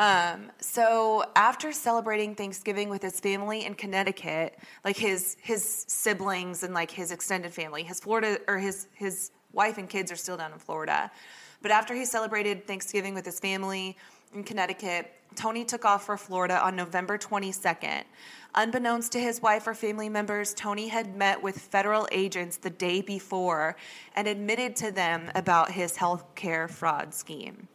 Um, 0.00 0.50
so 0.62 1.24
after 1.36 1.72
celebrating 1.72 2.34
Thanksgiving 2.34 2.88
with 2.88 3.02
his 3.02 3.20
family 3.20 3.66
in 3.66 3.74
Connecticut, 3.74 4.58
like 4.82 4.96
his 4.96 5.36
his 5.42 5.84
siblings 5.88 6.62
and 6.62 6.72
like 6.72 6.90
his 6.90 7.12
extended 7.12 7.52
family, 7.52 7.82
his 7.82 8.00
Florida 8.00 8.38
or 8.48 8.56
his 8.56 8.88
his 8.94 9.30
wife 9.52 9.76
and 9.76 9.90
kids 9.90 10.10
are 10.10 10.16
still 10.16 10.38
down 10.38 10.54
in 10.54 10.58
Florida. 10.58 11.10
But 11.60 11.70
after 11.70 11.94
he 11.94 12.06
celebrated 12.06 12.66
Thanksgiving 12.66 13.12
with 13.12 13.26
his 13.26 13.38
family 13.38 13.98
in 14.32 14.42
Connecticut, 14.42 15.12
Tony 15.34 15.66
took 15.66 15.84
off 15.84 16.06
for 16.06 16.16
Florida 16.16 16.58
on 16.64 16.76
November 16.76 17.18
22nd. 17.18 18.04
Unbeknownst 18.54 19.12
to 19.12 19.20
his 19.20 19.42
wife 19.42 19.66
or 19.66 19.74
family 19.74 20.08
members, 20.08 20.54
Tony 20.54 20.88
had 20.88 21.14
met 21.14 21.42
with 21.42 21.58
federal 21.58 22.08
agents 22.10 22.56
the 22.56 22.70
day 22.70 23.02
before 23.02 23.76
and 24.16 24.26
admitted 24.26 24.76
to 24.76 24.90
them 24.90 25.30
about 25.34 25.72
his 25.72 25.96
health 25.96 26.34
care 26.34 26.68
fraud 26.68 27.12
scheme. 27.12 27.68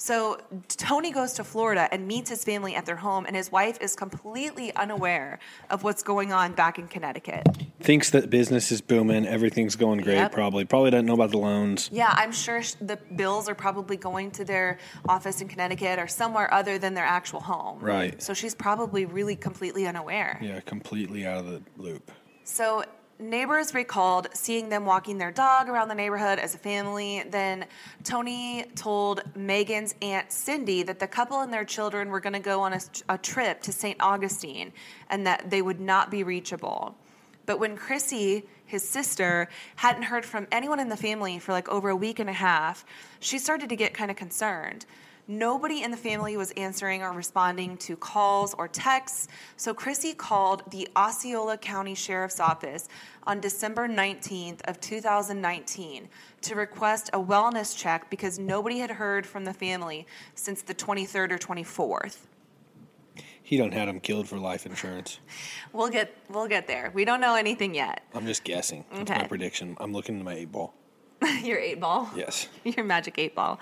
So 0.00 0.38
Tony 0.66 1.12
goes 1.12 1.34
to 1.34 1.44
Florida 1.44 1.86
and 1.92 2.08
meets 2.08 2.30
his 2.30 2.42
family 2.42 2.74
at 2.74 2.86
their 2.86 2.96
home, 2.96 3.26
and 3.26 3.36
his 3.36 3.52
wife 3.52 3.76
is 3.82 3.94
completely 3.94 4.74
unaware 4.74 5.38
of 5.68 5.82
what's 5.84 6.02
going 6.02 6.32
on 6.32 6.54
back 6.54 6.78
in 6.78 6.88
Connecticut. 6.88 7.46
Thinks 7.80 8.08
that 8.10 8.30
business 8.30 8.72
is 8.72 8.80
booming. 8.80 9.26
Everything's 9.26 9.76
going 9.76 10.00
great. 10.00 10.14
Yep. 10.14 10.32
Probably. 10.32 10.64
Probably 10.64 10.90
doesn't 10.90 11.04
know 11.04 11.12
about 11.12 11.32
the 11.32 11.36
loans. 11.36 11.90
Yeah, 11.92 12.14
I'm 12.16 12.32
sure 12.32 12.62
sh- 12.62 12.76
the 12.80 12.96
bills 13.14 13.46
are 13.46 13.54
probably 13.54 13.98
going 13.98 14.30
to 14.32 14.44
their 14.46 14.78
office 15.06 15.42
in 15.42 15.48
Connecticut 15.48 15.98
or 15.98 16.08
somewhere 16.08 16.52
other 16.52 16.78
than 16.78 16.94
their 16.94 17.04
actual 17.04 17.40
home. 17.40 17.80
Right. 17.80 18.22
So 18.22 18.32
she's 18.32 18.54
probably 18.54 19.04
really 19.04 19.36
completely 19.36 19.86
unaware. 19.86 20.38
Yeah, 20.40 20.60
completely 20.60 21.26
out 21.26 21.40
of 21.40 21.46
the 21.46 21.62
loop. 21.76 22.10
So 22.44 22.84
neighbors 23.20 23.74
recalled 23.74 24.28
seeing 24.32 24.68
them 24.68 24.84
walking 24.84 25.18
their 25.18 25.30
dog 25.30 25.68
around 25.68 25.88
the 25.88 25.94
neighborhood 25.94 26.38
as 26.38 26.54
a 26.54 26.58
family. 26.58 27.22
Then 27.28 27.66
Tony 28.04 28.64
told 28.74 29.22
Megan's 29.36 29.94
aunt 30.02 30.32
Cindy 30.32 30.82
that 30.82 30.98
the 30.98 31.06
couple 31.06 31.40
and 31.40 31.52
their 31.52 31.64
children 31.64 32.08
were 32.08 32.20
going 32.20 32.32
to 32.32 32.40
go 32.40 32.62
on 32.62 32.72
a, 32.72 32.80
a 33.08 33.18
trip 33.18 33.62
to 33.62 33.72
St. 33.72 33.96
Augustine 34.00 34.72
and 35.08 35.26
that 35.26 35.50
they 35.50 35.62
would 35.62 35.80
not 35.80 36.10
be 36.10 36.22
reachable. 36.22 36.96
But 37.46 37.58
when 37.58 37.76
Chrissy, 37.76 38.46
his 38.66 38.88
sister, 38.88 39.48
hadn't 39.76 40.04
heard 40.04 40.24
from 40.24 40.46
anyone 40.52 40.80
in 40.80 40.88
the 40.88 40.96
family 40.96 41.38
for 41.38 41.52
like 41.52 41.68
over 41.68 41.88
a 41.88 41.96
week 41.96 42.18
and 42.18 42.30
a 42.30 42.34
half, 42.34 42.84
she 43.18 43.38
started 43.38 43.68
to 43.68 43.76
get 43.76 43.94
kind 43.94 44.10
of 44.10 44.16
concerned. 44.16 44.86
Nobody 45.34 45.84
in 45.84 45.92
the 45.92 45.96
family 45.96 46.36
was 46.36 46.50
answering 46.56 47.02
or 47.02 47.12
responding 47.12 47.76
to 47.76 47.94
calls 47.94 48.52
or 48.54 48.66
texts, 48.66 49.28
so 49.56 49.72
Chrissy 49.72 50.12
called 50.12 50.68
the 50.72 50.88
Osceola 50.96 51.56
County 51.56 51.94
Sheriff's 51.94 52.40
Office 52.40 52.88
on 53.28 53.38
December 53.38 53.86
19th 53.86 54.60
of 54.68 54.80
2019 54.80 56.08
to 56.40 56.54
request 56.56 57.10
a 57.12 57.18
wellness 57.20 57.78
check 57.78 58.10
because 58.10 58.40
nobody 58.40 58.80
had 58.80 58.90
heard 58.90 59.24
from 59.24 59.44
the 59.44 59.54
family 59.54 60.04
since 60.34 60.62
the 60.62 60.74
23rd 60.74 61.30
or 61.30 61.38
24th. 61.38 62.16
He 63.40 63.56
done 63.56 63.70
had 63.70 63.86
him 63.86 64.00
killed 64.00 64.28
for 64.28 64.36
life 64.36 64.66
insurance. 64.66 65.20
We'll 65.72 65.90
get 65.90 66.12
we'll 66.28 66.48
get 66.48 66.66
there. 66.66 66.90
We 66.92 67.04
don't 67.04 67.20
know 67.20 67.36
anything 67.36 67.72
yet. 67.76 68.02
I'm 68.14 68.26
just 68.26 68.42
guessing. 68.42 68.84
That's 68.90 69.08
Okay. 69.08 69.20
my 69.22 69.28
prediction. 69.28 69.76
I'm 69.78 69.92
looking 69.92 70.18
at 70.18 70.24
my 70.24 70.34
eight 70.34 70.50
ball. 70.50 70.74
Your 71.44 71.58
eight 71.58 71.78
ball. 71.78 72.10
Yes. 72.16 72.48
Your 72.64 72.84
magic 72.84 73.14
eight 73.18 73.36
ball. 73.36 73.60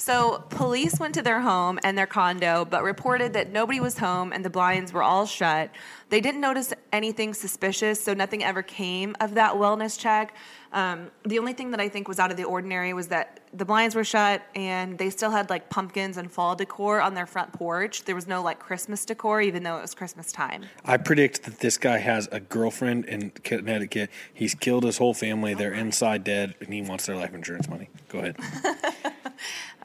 So, 0.00 0.44
police 0.50 1.00
went 1.00 1.14
to 1.16 1.22
their 1.22 1.40
home 1.40 1.80
and 1.82 1.98
their 1.98 2.06
condo, 2.06 2.64
but 2.64 2.84
reported 2.84 3.32
that 3.32 3.50
nobody 3.50 3.80
was 3.80 3.98
home 3.98 4.32
and 4.32 4.44
the 4.44 4.50
blinds 4.50 4.92
were 4.92 5.02
all 5.02 5.26
shut. 5.26 5.70
They 6.08 6.20
didn't 6.20 6.40
notice 6.40 6.72
anything 6.92 7.34
suspicious, 7.34 8.02
so 8.02 8.14
nothing 8.14 8.44
ever 8.44 8.62
came 8.62 9.16
of 9.18 9.34
that 9.34 9.54
wellness 9.54 9.98
check. 9.98 10.34
Um, 10.72 11.10
the 11.24 11.38
only 11.38 11.52
thing 11.52 11.72
that 11.72 11.80
I 11.80 11.88
think 11.88 12.08
was 12.08 12.18
out 12.18 12.30
of 12.30 12.36
the 12.36 12.44
ordinary 12.44 12.92
was 12.92 13.08
that 13.08 13.40
the 13.52 13.64
blinds 13.64 13.94
were 13.94 14.04
shut 14.04 14.42
and 14.54 14.98
they 14.98 15.10
still 15.10 15.30
had 15.30 15.50
like 15.50 15.70
pumpkins 15.70 16.16
and 16.16 16.30
fall 16.30 16.54
decor 16.54 17.00
on 17.00 17.14
their 17.14 17.26
front 17.26 17.52
porch. 17.52 18.04
There 18.04 18.14
was 18.14 18.26
no 18.26 18.42
like 18.42 18.58
Christmas 18.58 19.04
decor, 19.04 19.40
even 19.40 19.62
though 19.62 19.78
it 19.78 19.82
was 19.82 19.94
Christmas 19.94 20.30
time. 20.30 20.64
I 20.84 20.98
predict 20.98 21.44
that 21.44 21.60
this 21.60 21.78
guy 21.78 21.98
has 21.98 22.28
a 22.30 22.40
girlfriend 22.40 23.06
in 23.06 23.30
Connecticut. 23.30 24.10
He's 24.32 24.54
killed 24.54 24.84
his 24.84 24.98
whole 24.98 25.14
family. 25.14 25.54
They're 25.54 25.72
inside 25.72 26.24
dead, 26.24 26.54
and 26.60 26.72
he 26.72 26.82
wants 26.82 27.06
their 27.06 27.16
life 27.16 27.34
insurance 27.34 27.68
money. 27.68 27.88
Go 28.08 28.18
ahead. 28.18 28.36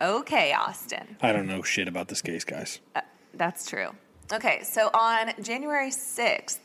Okay, 0.02 0.54
Austin. 0.54 1.18
I 1.22 1.32
don't 1.32 1.48
know 1.48 1.62
shit 1.62 1.88
about 1.88 2.08
this 2.08 2.22
case, 2.22 2.44
guys. 2.44 2.80
Uh, 2.96 3.02
that's 3.34 3.70
true. 3.70 3.90
Okay, 4.32 4.64
so 4.64 4.90
on 4.94 5.34
January 5.42 5.90
6th, 5.90 6.60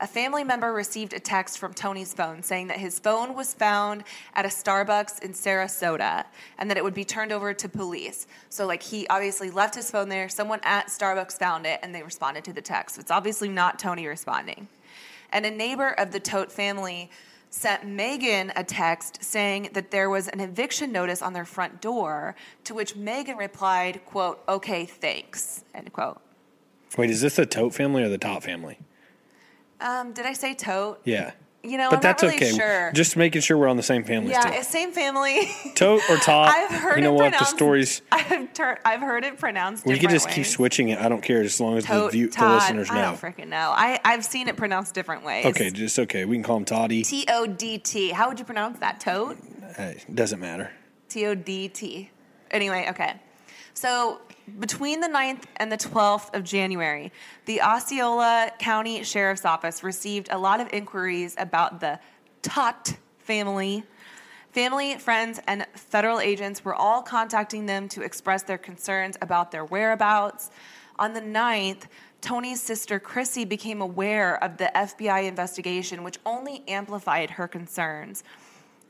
a 0.00 0.06
family 0.06 0.44
member 0.44 0.72
received 0.72 1.12
a 1.12 1.20
text 1.20 1.58
from 1.58 1.74
Tony's 1.74 2.14
phone 2.14 2.42
saying 2.42 2.68
that 2.68 2.78
his 2.78 2.98
phone 2.98 3.34
was 3.34 3.52
found 3.52 4.04
at 4.34 4.46
a 4.46 4.48
Starbucks 4.48 5.22
in 5.22 5.32
Sarasota 5.32 6.24
and 6.56 6.70
that 6.70 6.78
it 6.78 6.84
would 6.84 6.94
be 6.94 7.04
turned 7.04 7.32
over 7.32 7.52
to 7.52 7.68
police. 7.68 8.26
So, 8.48 8.66
like, 8.66 8.82
he 8.82 9.06
obviously 9.08 9.50
left 9.50 9.74
his 9.74 9.90
phone 9.90 10.08
there. 10.08 10.30
Someone 10.30 10.60
at 10.62 10.86
Starbucks 10.86 11.34
found 11.34 11.66
it 11.66 11.80
and 11.82 11.94
they 11.94 12.02
responded 12.02 12.44
to 12.44 12.54
the 12.54 12.62
text. 12.62 12.96
So, 12.96 13.00
it's 13.00 13.10
obviously 13.10 13.50
not 13.50 13.78
Tony 13.78 14.06
responding. 14.06 14.68
And 15.32 15.44
a 15.44 15.50
neighbor 15.50 15.90
of 15.90 16.12
the 16.12 16.20
Tote 16.20 16.50
family 16.50 17.10
sent 17.50 17.84
Megan 17.84 18.52
a 18.56 18.64
text 18.64 19.22
saying 19.22 19.70
that 19.72 19.90
there 19.90 20.08
was 20.08 20.28
an 20.28 20.40
eviction 20.40 20.92
notice 20.92 21.20
on 21.20 21.32
their 21.32 21.44
front 21.44 21.80
door, 21.80 22.36
to 22.64 22.74
which 22.74 22.96
Megan 22.96 23.36
replied, 23.36 24.04
quote, 24.06 24.40
okay, 24.48 24.86
thanks, 24.86 25.64
end 25.74 25.92
quote. 25.92 26.20
Wait, 26.96 27.10
is 27.10 27.20
this 27.20 27.36
the 27.36 27.46
Tote 27.46 27.74
family 27.74 28.02
or 28.02 28.08
the 28.08 28.18
Top 28.18 28.42
family? 28.42 28.78
Um, 29.80 30.12
did 30.12 30.26
I 30.26 30.32
say 30.32 30.54
tote? 30.54 31.00
Yeah. 31.04 31.32
You 31.62 31.76
know, 31.76 31.90
but 31.90 31.96
I'm 31.96 32.02
that's 32.02 32.22
not 32.22 32.32
really 32.32 32.46
okay. 32.46 32.56
sure. 32.56 32.90
Just 32.92 33.16
making 33.18 33.42
sure 33.42 33.58
we're 33.58 33.68
on 33.68 33.76
the 33.76 33.82
same 33.82 34.02
family 34.02 34.30
yeah, 34.30 34.50
still. 34.50 34.62
same 34.62 34.92
family. 34.92 35.50
Tote 35.74 36.00
or 36.08 36.16
Top? 36.22 36.48
I've 36.48 36.70
heard 36.70 36.92
it. 36.92 36.96
you 36.96 37.02
know 37.02 37.14
it 37.14 37.18
what? 37.18 37.32
The 37.38 37.44
stories. 37.44 38.00
I've, 38.12 38.52
tur- 38.54 38.78
I've 38.82 39.00
heard 39.00 39.24
it 39.24 39.38
pronounced. 39.38 39.84
We 39.84 39.98
could 39.98 40.08
just 40.08 40.30
keep 40.30 40.46
switching 40.46 40.88
it. 40.88 40.98
I 40.98 41.10
don't 41.10 41.22
care 41.22 41.42
as 41.42 41.60
long 41.60 41.76
as 41.76 41.84
the, 41.84 41.88
Tote, 41.90 42.12
view, 42.12 42.28
the 42.28 42.32
Todd, 42.32 42.62
listeners 42.62 42.90
I 42.90 42.94
know. 42.94 43.02
don't 43.02 43.20
freaking 43.20 43.48
know. 43.48 43.72
I 43.76 44.00
I've 44.04 44.24
seen 44.24 44.48
it 44.48 44.56
pronounced 44.56 44.94
different 44.94 45.22
ways. 45.22 45.44
Okay, 45.46 45.70
just 45.70 45.98
okay. 45.98 46.24
We 46.24 46.36
can 46.36 46.42
call 46.42 46.56
him 46.56 46.64
Toddy. 46.64 47.02
T 47.02 47.26
O 47.28 47.46
D 47.46 47.76
T. 47.76 48.10
How 48.10 48.28
would 48.28 48.38
you 48.38 48.46
pronounce 48.46 48.78
that? 48.78 49.00
Tote. 49.00 49.36
Hey, 49.76 50.02
doesn't 50.12 50.40
matter. 50.40 50.70
T 51.10 51.26
O 51.26 51.34
D 51.34 51.68
T. 51.68 52.10
Anyway, 52.50 52.86
okay. 52.88 53.20
So 53.74 54.20
between 54.58 55.00
the 55.00 55.08
9th 55.08 55.44
and 55.56 55.70
the 55.70 55.76
12th 55.76 56.34
of 56.34 56.44
January, 56.44 57.12
the 57.46 57.62
Osceola 57.62 58.50
County 58.58 59.02
Sheriff's 59.02 59.44
Office 59.44 59.82
received 59.82 60.28
a 60.30 60.38
lot 60.38 60.60
of 60.60 60.68
inquiries 60.72 61.34
about 61.38 61.80
the 61.80 61.98
Todt 62.42 62.96
family. 63.18 63.84
Family, 64.52 64.96
friends, 64.98 65.40
and 65.46 65.66
federal 65.74 66.20
agents 66.20 66.64
were 66.64 66.74
all 66.74 67.02
contacting 67.02 67.66
them 67.66 67.88
to 67.90 68.02
express 68.02 68.42
their 68.42 68.58
concerns 68.58 69.16
about 69.22 69.50
their 69.52 69.64
whereabouts. 69.64 70.50
On 70.98 71.12
the 71.12 71.20
9th, 71.20 71.82
Tony's 72.20 72.60
sister 72.60 72.98
Chrissy 72.98 73.44
became 73.44 73.80
aware 73.80 74.42
of 74.42 74.56
the 74.56 74.70
FBI 74.74 75.26
investigation, 75.26 76.02
which 76.02 76.18
only 76.26 76.62
amplified 76.68 77.30
her 77.30 77.48
concerns. 77.48 78.24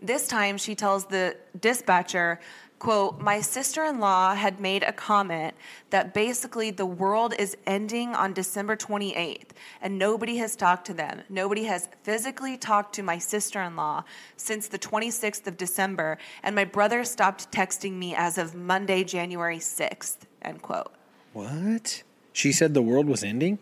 This 0.02 0.26
time, 0.26 0.56
she 0.56 0.74
tells 0.74 1.04
the 1.04 1.36
dispatcher, 1.60 2.40
quote, 2.80 3.20
My 3.20 3.40
sister 3.40 3.84
in 3.84 4.00
law 4.00 4.34
had 4.34 4.58
made 4.58 4.82
a 4.82 4.92
comment 4.92 5.54
that 5.90 6.12
basically 6.12 6.72
the 6.72 6.86
world 6.86 7.32
is 7.38 7.56
ending 7.66 8.14
on 8.16 8.32
December 8.32 8.74
28th, 8.74 9.50
and 9.80 9.96
nobody 9.96 10.38
has 10.38 10.56
talked 10.56 10.86
to 10.86 10.94
them. 10.94 11.22
Nobody 11.28 11.64
has 11.64 11.88
physically 12.02 12.56
talked 12.56 12.92
to 12.96 13.04
my 13.04 13.18
sister 13.18 13.62
in 13.62 13.76
law 13.76 14.02
since 14.36 14.66
the 14.66 14.78
26th 14.78 15.46
of 15.46 15.56
December, 15.56 16.18
and 16.42 16.56
my 16.56 16.64
brother 16.64 17.04
stopped 17.04 17.52
texting 17.52 17.92
me 17.92 18.16
as 18.16 18.36
of 18.36 18.56
Monday, 18.56 19.04
January 19.04 19.58
6th, 19.58 20.16
end 20.42 20.62
quote. 20.62 20.92
What? 21.32 22.02
She 22.32 22.50
said 22.50 22.74
the 22.74 22.82
world 22.82 23.06
was 23.06 23.22
ending? 23.22 23.58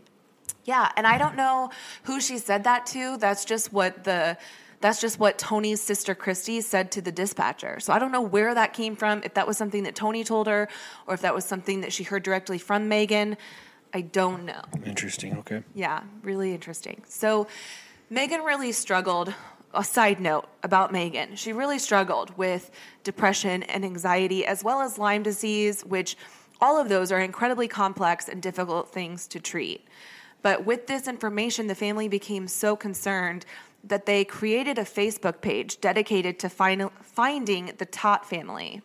Yeah, 0.65 0.93
and 0.97 1.07
I 1.07 1.19
don't 1.19 1.35
know 1.35 1.71
who 2.05 2.21
she 2.21 2.39
said 2.39 2.65
that 2.65 2.87
to. 2.87 3.17
That's 3.17 3.45
just 3.45 3.73
what 3.73 4.05
the 4.05 4.37
that's 4.81 5.01
just 5.01 5.19
what 5.19 5.39
Tony's 5.39 5.81
sister 5.81 6.15
Christy 6.15 6.61
said 6.61 6.91
to 6.93 7.01
the 7.01 7.13
dispatcher. 7.13 7.81
So 7.81 7.93
I 7.93 7.99
don't 7.99 8.13
know 8.13 8.21
where 8.21 8.55
that 8.55 8.73
came 8.73 8.97
from, 8.97 9.23
if 9.25 9.35
that 9.35 9.47
was 9.47 9.57
something 9.57 9.83
that 9.83 9.95
Tony 9.95 10.25
told 10.25 10.47
her 10.47 10.69
or 11.07 11.15
if 11.15 11.21
that 11.23 11.35
was 11.35 11.45
something 11.45 11.81
that 11.81 11.93
she 11.93 12.05
heard 12.05 12.23
directly 12.23 12.59
from 12.59 12.89
Megan. 12.89 13.37
I 13.93 14.03
don't 14.03 14.45
know. 14.45 14.63
Interesting. 14.85 15.37
Okay. 15.39 15.63
Yeah, 15.75 16.03
really 16.23 16.53
interesting. 16.55 17.03
So 17.09 17.49
Megan 18.11 18.43
really 18.43 18.73
struggled. 18.73 19.35
A 19.75 19.85
side 19.85 20.19
note 20.19 20.47
about 20.63 20.93
Megan. 20.93 21.37
She 21.37 21.53
really 21.53 21.79
struggled 21.79 22.37
with 22.39 22.71
depression 23.05 23.65
and 23.65 23.85
anxiety 23.85 24.47
as 24.47 24.65
well 24.65 24.81
as 24.81 24.97
Lyme 24.97 25.23
disease, 25.23 25.83
which 25.83 26.17
all 26.59 26.81
of 26.81 26.89
those 26.89 27.13
are 27.13 27.21
incredibly 27.21 27.69
complex 27.69 28.31
and 28.31 28.41
difficult 28.41 28.89
things 28.89 29.29
to 29.29 29.39
treat. 29.39 29.87
But 30.41 30.65
with 30.65 30.87
this 30.87 31.07
information, 31.07 31.67
the 31.67 31.75
family 31.75 32.09
became 32.09 32.49
so 32.49 32.77
concerned 32.77 33.45
that 33.85 34.07
they 34.07 34.25
created 34.25 34.79
a 34.79 34.85
Facebook 34.85 35.41
page 35.41 35.81
dedicated 35.81 36.39
to 36.41 36.49
find, 36.49 36.91
finding 37.03 37.73
the 37.79 37.87
Todt 37.87 38.27
family. 38.27 38.83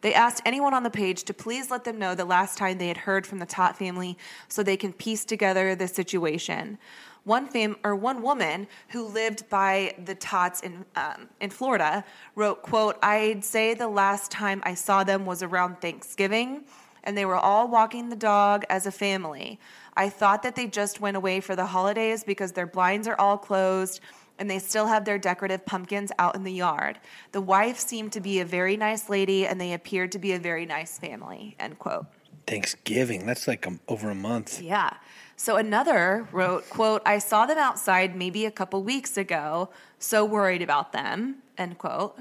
They 0.00 0.12
asked 0.12 0.42
anyone 0.44 0.74
on 0.74 0.82
the 0.82 0.90
page 0.90 1.24
to 1.24 1.32
please 1.32 1.70
let 1.70 1.84
them 1.84 1.98
know 1.98 2.14
the 2.14 2.26
last 2.26 2.58
time 2.58 2.76
they 2.76 2.88
had 2.88 2.98
heard 2.98 3.26
from 3.26 3.38
the 3.38 3.46
Todt 3.46 3.78
family 3.78 4.18
so 4.48 4.62
they 4.62 4.76
can 4.76 4.92
piece 4.92 5.24
together 5.24 5.74
the 5.74 5.88
situation. 5.88 6.76
One 7.24 7.48
fam 7.48 7.76
or 7.82 7.96
one 7.96 8.20
woman 8.20 8.68
who 8.88 9.06
lived 9.06 9.48
by 9.48 9.94
the 10.04 10.14
Todts 10.14 10.60
in 10.60 10.84
um, 10.94 11.30
in 11.40 11.48
Florida 11.48 12.04
wrote, 12.34 12.62
"quote 12.62 12.98
I'd 13.02 13.46
say 13.46 13.72
the 13.72 13.88
last 13.88 14.30
time 14.30 14.62
I 14.66 14.74
saw 14.74 15.04
them 15.04 15.24
was 15.24 15.42
around 15.42 15.80
Thanksgiving, 15.80 16.64
and 17.02 17.16
they 17.16 17.24
were 17.24 17.36
all 17.36 17.66
walking 17.66 18.10
the 18.10 18.16
dog 18.16 18.64
as 18.68 18.84
a 18.84 18.92
family. 18.92 19.58
I 19.96 20.10
thought 20.10 20.42
that 20.42 20.54
they 20.54 20.66
just 20.66 21.00
went 21.00 21.16
away 21.16 21.40
for 21.40 21.56
the 21.56 21.64
holidays 21.64 22.24
because 22.24 22.52
their 22.52 22.66
blinds 22.66 23.08
are 23.08 23.18
all 23.18 23.38
closed." 23.38 24.00
And 24.38 24.50
they 24.50 24.58
still 24.58 24.86
have 24.86 25.04
their 25.04 25.18
decorative 25.18 25.64
pumpkins 25.64 26.10
out 26.18 26.34
in 26.34 26.44
the 26.44 26.52
yard. 26.52 26.98
The 27.32 27.40
wife 27.40 27.78
seemed 27.78 28.12
to 28.12 28.20
be 28.20 28.40
a 28.40 28.44
very 28.44 28.76
nice 28.76 29.08
lady, 29.08 29.46
and 29.46 29.60
they 29.60 29.72
appeared 29.72 30.12
to 30.12 30.18
be 30.18 30.32
a 30.32 30.38
very 30.38 30.66
nice 30.66 30.98
family. 30.98 31.56
End 31.58 31.78
quote. 31.78 32.06
Thanksgiving. 32.46 33.26
That's 33.26 33.48
like 33.48 33.66
um 33.66 33.80
over 33.88 34.10
a 34.10 34.14
month. 34.14 34.60
Yeah. 34.60 34.94
So 35.36 35.56
another 35.56 36.28
wrote, 36.30 36.68
quote, 36.70 37.02
I 37.04 37.18
saw 37.18 37.46
them 37.46 37.58
outside 37.58 38.14
maybe 38.14 38.46
a 38.46 38.50
couple 38.50 38.82
weeks 38.82 39.16
ago, 39.16 39.70
so 39.98 40.24
worried 40.24 40.62
about 40.62 40.92
them, 40.92 41.36
end 41.58 41.78
quote. 41.78 42.18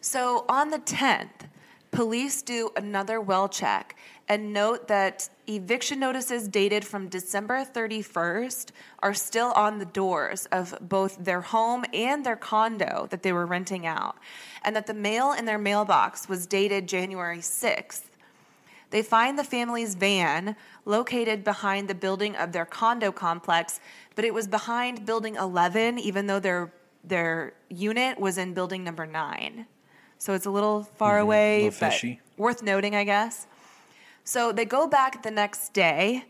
So 0.00 0.44
on 0.48 0.70
the 0.70 0.78
10th, 0.78 1.48
police 1.98 2.42
do 2.42 2.70
another 2.76 3.20
well 3.20 3.48
check 3.48 3.96
and 4.28 4.52
note 4.52 4.86
that 4.86 5.28
eviction 5.48 5.98
notices 5.98 6.46
dated 6.46 6.84
from 6.84 7.08
December 7.08 7.64
31st 7.64 8.70
are 9.00 9.12
still 9.12 9.50
on 9.56 9.80
the 9.80 9.84
doors 9.84 10.46
of 10.52 10.78
both 10.80 11.24
their 11.24 11.40
home 11.40 11.84
and 11.92 12.24
their 12.24 12.36
condo 12.36 13.08
that 13.10 13.24
they 13.24 13.32
were 13.32 13.46
renting 13.46 13.84
out, 13.84 14.16
and 14.62 14.76
that 14.76 14.86
the 14.86 14.94
mail 14.94 15.32
in 15.32 15.44
their 15.44 15.58
mailbox 15.58 16.28
was 16.28 16.46
dated 16.46 16.86
January 16.86 17.38
6th. 17.38 18.04
They 18.90 19.02
find 19.02 19.36
the 19.36 19.42
family's 19.42 19.96
van 19.96 20.54
located 20.84 21.42
behind 21.42 21.88
the 21.88 21.96
building 21.96 22.36
of 22.36 22.52
their 22.52 22.64
condo 22.64 23.10
complex, 23.10 23.80
but 24.14 24.24
it 24.24 24.32
was 24.32 24.46
behind 24.46 25.04
building 25.04 25.34
11, 25.34 25.98
even 25.98 26.28
though 26.28 26.38
their, 26.38 26.72
their 27.02 27.54
unit 27.68 28.20
was 28.20 28.38
in 28.38 28.54
building 28.54 28.84
number 28.84 29.04
9. 29.04 29.66
So 30.18 30.34
it's 30.34 30.46
a 30.46 30.50
little 30.50 30.82
far 30.82 31.14
mm-hmm. 31.14 31.22
away, 31.22 31.62
little 31.64 31.78
but 31.80 31.92
fishy. 31.92 32.20
worth 32.36 32.62
noting, 32.62 32.94
I 32.94 33.04
guess. 33.04 33.46
So 34.24 34.52
they 34.52 34.64
go 34.64 34.86
back 34.86 35.22
the 35.22 35.30
next 35.30 35.72
day, 35.72 36.24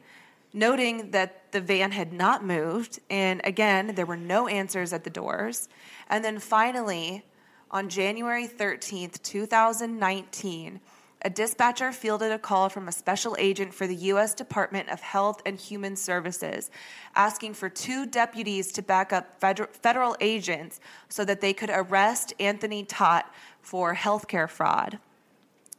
noting 0.53 1.11
that 1.11 1.51
the 1.53 1.61
van 1.61 1.92
had 1.92 2.12
not 2.12 2.44
moved. 2.44 3.01
And 3.11 3.40
again, 3.44 3.94
there 3.94 4.07
were 4.07 4.16
no 4.16 4.46
answers 4.46 4.92
at 4.92 5.05
the 5.05 5.11
doors. 5.11 5.68
And 6.09 6.24
then 6.24 6.38
finally, 6.38 7.24
on 7.70 7.88
January 7.88 8.46
13th, 8.46 9.22
2019, 9.22 10.81
a 11.22 11.31
dispatcher 11.31 11.90
fielded 11.90 12.31
a 12.31 12.38
call 12.38 12.68
from 12.68 12.87
a 12.87 12.92
special 12.92 13.35
agent 13.38 13.74
for 13.74 13.87
the 13.87 13.94
U.S. 13.96 14.35
Department 14.35 14.88
of 14.88 15.00
Health 15.00 15.42
and 15.44 15.59
Human 15.59 15.96
Services 15.96 16.70
asking 17.16 17.54
for 17.54 17.68
two 17.68 18.07
deputies 18.07 18.70
to 18.72 18.83
back 18.83 19.12
up 19.12 19.40
federal 19.40 20.16
agents 20.20 20.78
so 21.09 21.24
that 21.24 21.40
they 21.40 21.52
could 21.52 21.70
arrest 21.70 22.35
Anthony 22.38 22.85
Todt 22.85 23.33
for 23.61 23.94
healthcare 23.94 24.48
fraud. 24.48 25.00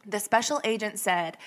The 0.06 0.19
special 0.19 0.60
agent 0.63 0.99
said, 0.99 1.38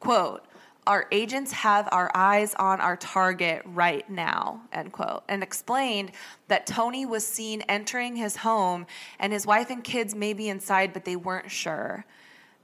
quote, 0.00 0.46
our 0.86 1.06
agents 1.10 1.50
have 1.50 1.88
our 1.90 2.12
eyes 2.14 2.54
on 2.54 2.80
our 2.80 2.96
target 2.96 3.62
right 3.64 4.08
now, 4.08 4.62
end 4.72 4.92
quote, 4.92 5.24
and 5.28 5.42
explained 5.42 6.12
that 6.46 6.64
Tony 6.64 7.04
was 7.04 7.26
seen 7.26 7.62
entering 7.62 8.14
his 8.14 8.36
home 8.36 8.86
and 9.18 9.32
his 9.32 9.44
wife 9.44 9.68
and 9.68 9.82
kids 9.82 10.14
may 10.14 10.32
be 10.32 10.48
inside, 10.48 10.92
but 10.92 11.04
they 11.04 11.16
weren't 11.16 11.50
sure. 11.50 12.04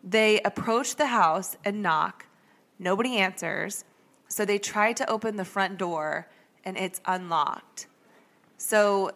They 0.03 0.41
approach 0.41 0.97
the 0.97 1.07
house 1.07 1.57
and 1.65 1.83
knock. 1.83 2.27
Nobody 2.79 3.17
answers. 3.17 3.85
So 4.29 4.45
they 4.45 4.59
try 4.59 4.93
to 4.95 5.09
open 5.09 5.37
the 5.37 5.45
front 5.45 5.79
door 5.79 6.29
and 6.65 6.77
it's 6.77 7.01
unlocked. 7.05 7.87
So 8.57 9.13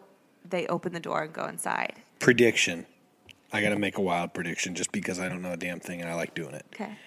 they 0.47 0.67
open 0.67 0.93
the 0.93 0.99
door 0.99 1.23
and 1.23 1.33
go 1.33 1.45
inside. 1.45 1.95
Prediction. 2.19 2.85
I 3.51 3.61
got 3.61 3.69
to 3.69 3.79
make 3.79 3.97
a 3.97 4.01
wild 4.01 4.33
prediction 4.33 4.75
just 4.75 4.91
because 4.91 5.19
I 5.19 5.29
don't 5.29 5.41
know 5.41 5.53
a 5.53 5.57
damn 5.57 5.79
thing 5.79 6.01
and 6.01 6.09
I 6.09 6.15
like 6.15 6.33
doing 6.33 6.53
it. 6.53 6.65
Okay. 6.73 6.97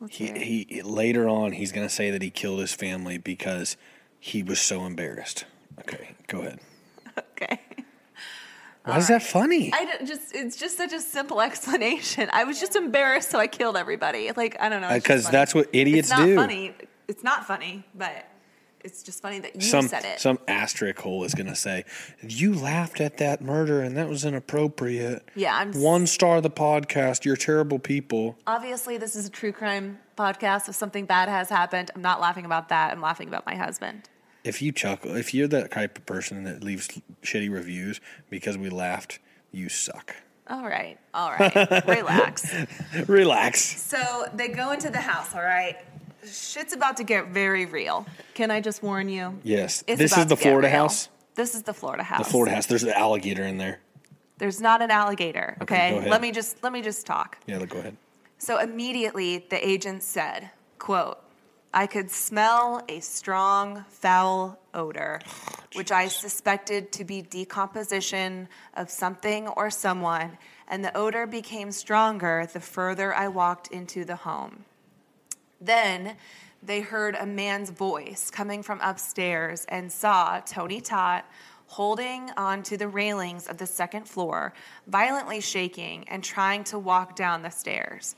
Let's 0.00 0.16
He, 0.16 0.66
he 0.68 0.82
later 0.82 1.28
on 1.28 1.52
he's 1.52 1.72
going 1.72 1.86
to 1.86 1.92
say 1.92 2.10
that 2.10 2.22
he 2.22 2.30
killed 2.30 2.60
his 2.60 2.74
family 2.74 3.18
because 3.18 3.76
he 4.20 4.42
was 4.42 4.60
so 4.60 4.84
embarrassed. 4.84 5.44
Okay, 5.80 6.14
go 6.26 6.40
ahead. 6.40 6.60
okay. 7.18 7.60
Why 8.88 8.98
is 8.98 9.08
that 9.08 9.22
funny? 9.22 9.72
I 9.72 9.84
don't- 9.84 10.06
just 10.06 10.34
it's 10.34 10.56
just 10.56 10.76
such 10.76 10.92
a 10.92 11.00
simple 11.00 11.40
explanation. 11.48 12.28
I 12.32 12.44
was 12.44 12.58
just 12.60 12.76
embarrassed, 12.76 13.30
so 13.30 13.38
I 13.38 13.46
killed 13.46 13.76
everybody. 13.76 14.30
Like 14.36 14.56
I 14.60 14.68
don't 14.68 14.80
know, 14.82 14.92
Because 14.92 15.22
uh, 15.24 15.28
funny. 15.28 15.32
that's 15.38 15.54
what 15.54 15.68
idiots 15.72 16.10
it's 16.10 16.18
not 16.18 16.24
do. 16.26 16.36
Funny. 16.36 16.74
It's 17.08 17.24
not 17.24 17.46
funny, 17.46 17.84
but 17.94 18.26
it's 18.84 19.02
just 19.02 19.20
funny 19.22 19.40
that 19.40 19.56
you 19.56 19.60
some 19.62 19.88
said 19.88 20.04
it. 20.04 20.20
some 20.20 20.38
asterisk 20.46 21.00
hole 21.00 21.24
is 21.24 21.34
going 21.34 21.46
to 21.48 21.56
say 21.56 21.84
you 22.22 22.54
laughed 22.54 23.00
at 23.00 23.16
that 23.16 23.42
murder 23.42 23.80
and 23.82 23.96
that 23.96 24.08
was 24.08 24.24
inappropriate. 24.24 25.26
Yeah, 25.34 25.56
I'm 25.56 25.72
one 25.72 26.06
star 26.06 26.36
of 26.36 26.42
the 26.42 26.50
podcast. 26.50 27.24
You're 27.24 27.36
terrible 27.36 27.78
people. 27.78 28.36
Obviously, 28.46 28.96
this 28.96 29.16
is 29.16 29.26
a 29.26 29.30
true 29.30 29.52
crime 29.52 29.98
podcast. 30.16 30.68
If 30.68 30.74
something 30.76 31.06
bad 31.06 31.28
has 31.28 31.48
happened, 31.48 31.90
I'm 31.94 32.02
not 32.02 32.20
laughing 32.20 32.44
about 32.44 32.68
that. 32.68 32.92
I'm 32.92 33.00
laughing 33.00 33.26
about 33.28 33.46
my 33.46 33.56
husband. 33.56 34.08
If 34.48 34.62
you 34.62 34.72
chuckle, 34.72 35.14
if 35.14 35.34
you're 35.34 35.46
that 35.48 35.70
type 35.70 35.98
of 35.98 36.06
person 36.06 36.44
that 36.44 36.64
leaves 36.64 36.88
shitty 37.22 37.52
reviews 37.52 38.00
because 38.30 38.56
we 38.56 38.70
laughed, 38.70 39.18
you 39.52 39.68
suck. 39.68 40.16
All 40.48 40.62
right, 40.64 40.96
all 41.12 41.32
right, 41.38 41.86
relax. 41.86 42.50
Relax. 43.06 43.60
So 43.82 44.24
they 44.32 44.48
go 44.48 44.72
into 44.72 44.88
the 44.88 45.00
house. 45.02 45.34
All 45.34 45.42
right, 45.42 45.76
shit's 46.26 46.72
about 46.72 46.96
to 46.96 47.04
get 47.04 47.28
very 47.28 47.66
real. 47.66 48.06
Can 48.32 48.50
I 48.50 48.62
just 48.62 48.82
warn 48.82 49.10
you? 49.10 49.38
Yes. 49.42 49.84
It's 49.86 49.98
this 49.98 50.16
is 50.16 50.24
the 50.24 50.36
Florida 50.36 50.68
real. 50.68 50.76
house. 50.78 51.10
This 51.34 51.54
is 51.54 51.64
the 51.64 51.74
Florida 51.74 52.02
house. 52.02 52.24
The 52.24 52.30
Florida 52.32 52.54
house. 52.54 52.64
There's 52.64 52.82
an 52.82 52.94
alligator 52.94 53.42
in 53.42 53.58
there. 53.58 53.80
There's 54.38 54.62
not 54.62 54.80
an 54.80 54.90
alligator. 54.90 55.58
Okay, 55.60 55.98
Okay. 55.98 56.08
let 56.08 56.22
me 56.22 56.32
just 56.32 56.62
let 56.62 56.72
me 56.72 56.80
just 56.80 57.04
talk. 57.04 57.36
Yeah, 57.46 57.62
go 57.66 57.78
ahead. 57.80 57.98
So 58.38 58.58
immediately 58.58 59.44
the 59.50 59.68
agent 59.68 60.02
said, 60.02 60.48
quote, 60.78 61.18
I 61.78 61.86
could 61.86 62.10
smell 62.10 62.82
a 62.88 62.98
strong 62.98 63.84
foul 63.88 64.58
odor, 64.74 65.20
oh, 65.26 65.62
which 65.74 65.92
I 65.92 66.08
suspected 66.08 66.90
to 66.90 67.04
be 67.04 67.22
decomposition 67.22 68.48
of 68.74 68.90
something 68.90 69.46
or 69.46 69.70
someone, 69.70 70.38
and 70.66 70.84
the 70.84 70.96
odor 70.96 71.24
became 71.24 71.70
stronger 71.70 72.48
the 72.52 72.58
further 72.58 73.14
I 73.14 73.28
walked 73.28 73.68
into 73.68 74.04
the 74.04 74.16
home. 74.16 74.64
Then 75.60 76.16
they 76.60 76.80
heard 76.80 77.14
a 77.14 77.26
man's 77.26 77.70
voice 77.70 78.28
coming 78.28 78.64
from 78.64 78.80
upstairs 78.80 79.64
and 79.68 79.92
saw 79.92 80.40
Tony 80.40 80.80
Todt 80.80 81.26
holding 81.68 82.32
onto 82.36 82.76
the 82.76 82.88
railings 82.88 83.46
of 83.46 83.58
the 83.58 83.66
second 83.66 84.08
floor, 84.08 84.52
violently 84.88 85.40
shaking 85.40 86.08
and 86.08 86.24
trying 86.24 86.64
to 86.64 86.76
walk 86.76 87.14
down 87.14 87.42
the 87.42 87.50
stairs. 87.50 88.16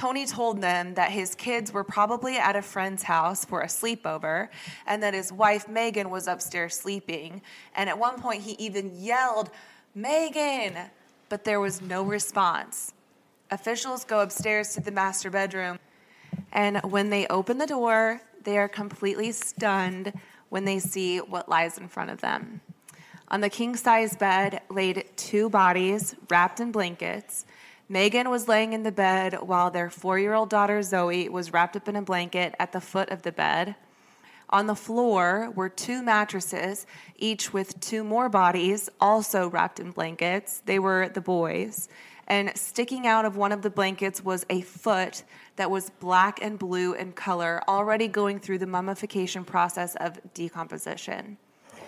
Tony 0.00 0.24
told 0.24 0.62
them 0.62 0.94
that 0.94 1.10
his 1.10 1.34
kids 1.34 1.74
were 1.74 1.84
probably 1.84 2.38
at 2.38 2.56
a 2.56 2.62
friend's 2.62 3.02
house 3.02 3.44
for 3.44 3.60
a 3.60 3.66
sleepover 3.66 4.48
and 4.86 5.02
that 5.02 5.12
his 5.12 5.30
wife 5.30 5.68
Megan 5.68 6.08
was 6.08 6.26
upstairs 6.26 6.74
sleeping. 6.74 7.42
And 7.74 7.86
at 7.86 7.98
one 7.98 8.18
point, 8.18 8.42
he 8.42 8.52
even 8.52 8.98
yelled, 8.98 9.50
Megan! 9.94 10.74
But 11.28 11.44
there 11.44 11.60
was 11.60 11.82
no 11.82 12.02
response. 12.02 12.94
Officials 13.50 14.04
go 14.04 14.20
upstairs 14.20 14.72
to 14.72 14.80
the 14.80 14.90
master 14.90 15.28
bedroom, 15.28 15.78
and 16.50 16.78
when 16.78 17.10
they 17.10 17.26
open 17.26 17.58
the 17.58 17.66
door, 17.66 18.22
they 18.44 18.56
are 18.56 18.68
completely 18.68 19.32
stunned 19.32 20.14
when 20.48 20.64
they 20.64 20.78
see 20.78 21.18
what 21.18 21.46
lies 21.50 21.76
in 21.76 21.88
front 21.88 22.08
of 22.08 22.22
them. 22.22 22.62
On 23.28 23.42
the 23.42 23.50
king 23.50 23.76
size 23.76 24.16
bed 24.16 24.62
laid 24.70 25.04
two 25.16 25.50
bodies 25.50 26.14
wrapped 26.30 26.58
in 26.58 26.72
blankets. 26.72 27.44
Megan 27.90 28.30
was 28.30 28.46
laying 28.46 28.72
in 28.72 28.84
the 28.84 28.92
bed 28.92 29.36
while 29.42 29.68
their 29.68 29.90
four 29.90 30.16
year 30.16 30.32
old 30.32 30.48
daughter 30.48 30.80
Zoe 30.80 31.28
was 31.28 31.52
wrapped 31.52 31.74
up 31.74 31.88
in 31.88 31.96
a 31.96 32.02
blanket 32.02 32.54
at 32.60 32.70
the 32.70 32.80
foot 32.80 33.10
of 33.10 33.22
the 33.22 33.32
bed. 33.32 33.74
On 34.48 34.68
the 34.68 34.76
floor 34.76 35.50
were 35.56 35.68
two 35.68 36.00
mattresses, 36.00 36.86
each 37.16 37.52
with 37.52 37.80
two 37.80 38.04
more 38.04 38.28
bodies, 38.28 38.88
also 39.00 39.48
wrapped 39.48 39.80
in 39.80 39.90
blankets. 39.90 40.62
They 40.66 40.78
were 40.78 41.08
the 41.08 41.20
boys. 41.20 41.88
And 42.28 42.56
sticking 42.56 43.08
out 43.08 43.24
of 43.24 43.36
one 43.36 43.50
of 43.50 43.62
the 43.62 43.70
blankets 43.70 44.24
was 44.24 44.46
a 44.48 44.60
foot 44.60 45.24
that 45.56 45.68
was 45.68 45.90
black 45.90 46.38
and 46.40 46.60
blue 46.60 46.92
in 46.92 47.10
color, 47.10 47.60
already 47.66 48.06
going 48.06 48.38
through 48.38 48.58
the 48.58 48.68
mummification 48.68 49.44
process 49.44 49.96
of 49.96 50.20
decomposition. 50.32 51.38
Oh, 51.74 51.80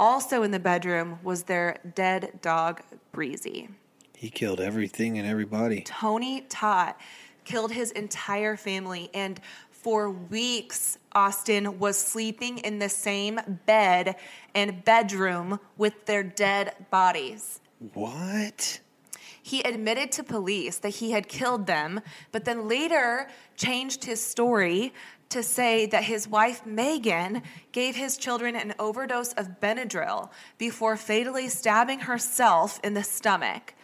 also 0.00 0.42
in 0.42 0.50
the 0.50 0.58
bedroom 0.58 1.20
was 1.22 1.44
their 1.44 1.78
dead 1.94 2.40
dog, 2.42 2.82
Breezy. 3.12 3.68
He 4.24 4.30
killed 4.30 4.58
everything 4.58 5.18
and 5.18 5.28
everybody. 5.28 5.82
Tony 5.82 6.46
Todt 6.48 6.98
killed 7.44 7.72
his 7.72 7.90
entire 7.90 8.56
family, 8.56 9.10
and 9.12 9.38
for 9.70 10.08
weeks, 10.08 10.96
Austin 11.12 11.78
was 11.78 11.98
sleeping 11.98 12.56
in 12.56 12.78
the 12.78 12.88
same 12.88 13.38
bed 13.66 14.16
and 14.54 14.82
bedroom 14.82 15.60
with 15.76 16.06
their 16.06 16.22
dead 16.22 16.74
bodies. 16.90 17.60
What? 17.92 18.80
He 19.42 19.60
admitted 19.60 20.10
to 20.12 20.24
police 20.24 20.78
that 20.78 20.88
he 20.88 21.10
had 21.10 21.28
killed 21.28 21.66
them, 21.66 22.00
but 22.32 22.46
then 22.46 22.66
later 22.66 23.28
changed 23.58 24.04
his 24.04 24.22
story 24.24 24.94
to 25.28 25.42
say 25.42 25.84
that 25.84 26.04
his 26.04 26.26
wife 26.26 26.64
Megan 26.64 27.42
gave 27.72 27.94
his 27.94 28.16
children 28.16 28.56
an 28.56 28.72
overdose 28.78 29.34
of 29.34 29.60
Benadryl 29.60 30.30
before 30.56 30.96
fatally 30.96 31.50
stabbing 31.50 31.98
herself 32.00 32.80
in 32.82 32.94
the 32.94 33.04
stomach. 33.04 33.74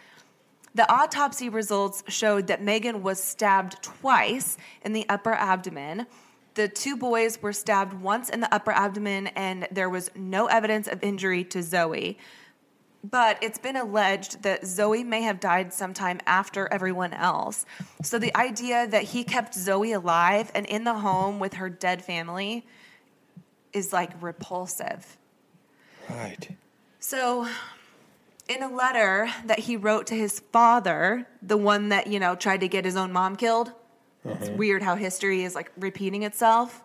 The 0.73 0.89
autopsy 0.91 1.49
results 1.49 2.03
showed 2.07 2.47
that 2.47 2.61
Megan 2.61 3.03
was 3.03 3.21
stabbed 3.21 3.83
twice 3.83 4.57
in 4.83 4.93
the 4.93 5.05
upper 5.09 5.33
abdomen. 5.33 6.07
The 6.53 6.67
two 6.67 6.95
boys 6.95 7.41
were 7.41 7.53
stabbed 7.53 7.93
once 7.93 8.29
in 8.29 8.39
the 8.39 8.53
upper 8.53 8.71
abdomen, 8.71 9.27
and 9.27 9.67
there 9.71 9.89
was 9.89 10.09
no 10.15 10.47
evidence 10.47 10.87
of 10.87 11.03
injury 11.03 11.43
to 11.45 11.61
Zoe. 11.61 12.17
But 13.03 13.37
it's 13.41 13.57
been 13.57 13.77
alleged 13.77 14.43
that 14.43 14.65
Zoe 14.65 15.03
may 15.03 15.23
have 15.23 15.39
died 15.39 15.73
sometime 15.73 16.19
after 16.27 16.71
everyone 16.71 17.13
else. 17.13 17.65
So 18.03 18.19
the 18.19 18.35
idea 18.37 18.87
that 18.87 19.03
he 19.03 19.23
kept 19.23 19.55
Zoe 19.55 19.91
alive 19.91 20.51
and 20.53 20.65
in 20.67 20.83
the 20.83 20.93
home 20.93 21.39
with 21.39 21.55
her 21.55 21.69
dead 21.69 22.03
family 22.03 22.65
is 23.73 23.91
like 23.91 24.11
repulsive. 24.21 25.17
Right. 26.09 26.49
So, 26.99 27.47
in 28.51 28.63
a 28.63 28.73
letter 28.73 29.29
that 29.45 29.59
he 29.59 29.77
wrote 29.77 30.07
to 30.07 30.15
his 30.15 30.41
father, 30.51 31.27
the 31.41 31.57
one 31.57 31.89
that, 31.89 32.07
you 32.07 32.19
know, 32.19 32.35
tried 32.35 32.61
to 32.61 32.67
get 32.67 32.85
his 32.85 32.95
own 32.95 33.11
mom 33.11 33.35
killed, 33.35 33.71
it's 34.25 34.49
uh-huh. 34.49 34.57
weird 34.57 34.83
how 34.83 34.95
history 34.95 35.43
is 35.43 35.55
like 35.55 35.71
repeating 35.77 36.23
itself. 36.23 36.83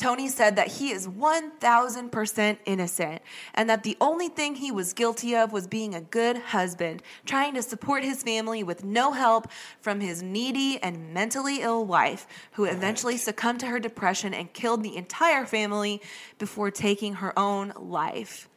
Tony 0.00 0.28
said 0.28 0.56
that 0.56 0.68
he 0.68 0.92
is 0.92 1.06
1000% 1.06 2.58
innocent 2.64 3.20
and 3.52 3.68
that 3.68 3.82
the 3.82 3.98
only 4.00 4.28
thing 4.28 4.54
he 4.54 4.72
was 4.72 4.94
guilty 4.94 5.36
of 5.36 5.52
was 5.52 5.66
being 5.66 5.94
a 5.94 6.00
good 6.00 6.38
husband, 6.38 7.02
trying 7.26 7.52
to 7.52 7.60
support 7.60 8.02
his 8.02 8.22
family 8.22 8.62
with 8.62 8.82
no 8.82 9.12
help 9.12 9.48
from 9.82 10.00
his 10.00 10.22
needy 10.22 10.82
and 10.82 11.12
mentally 11.12 11.60
ill 11.60 11.84
wife, 11.84 12.26
who 12.52 12.64
eventually 12.64 13.18
succumbed 13.18 13.60
to 13.60 13.66
her 13.66 13.78
depression 13.78 14.32
and 14.32 14.50
killed 14.54 14.82
the 14.82 14.96
entire 14.96 15.44
family 15.44 16.00
before 16.38 16.70
taking 16.70 17.12
her 17.14 17.38
own 17.38 17.70
life. 17.76 18.48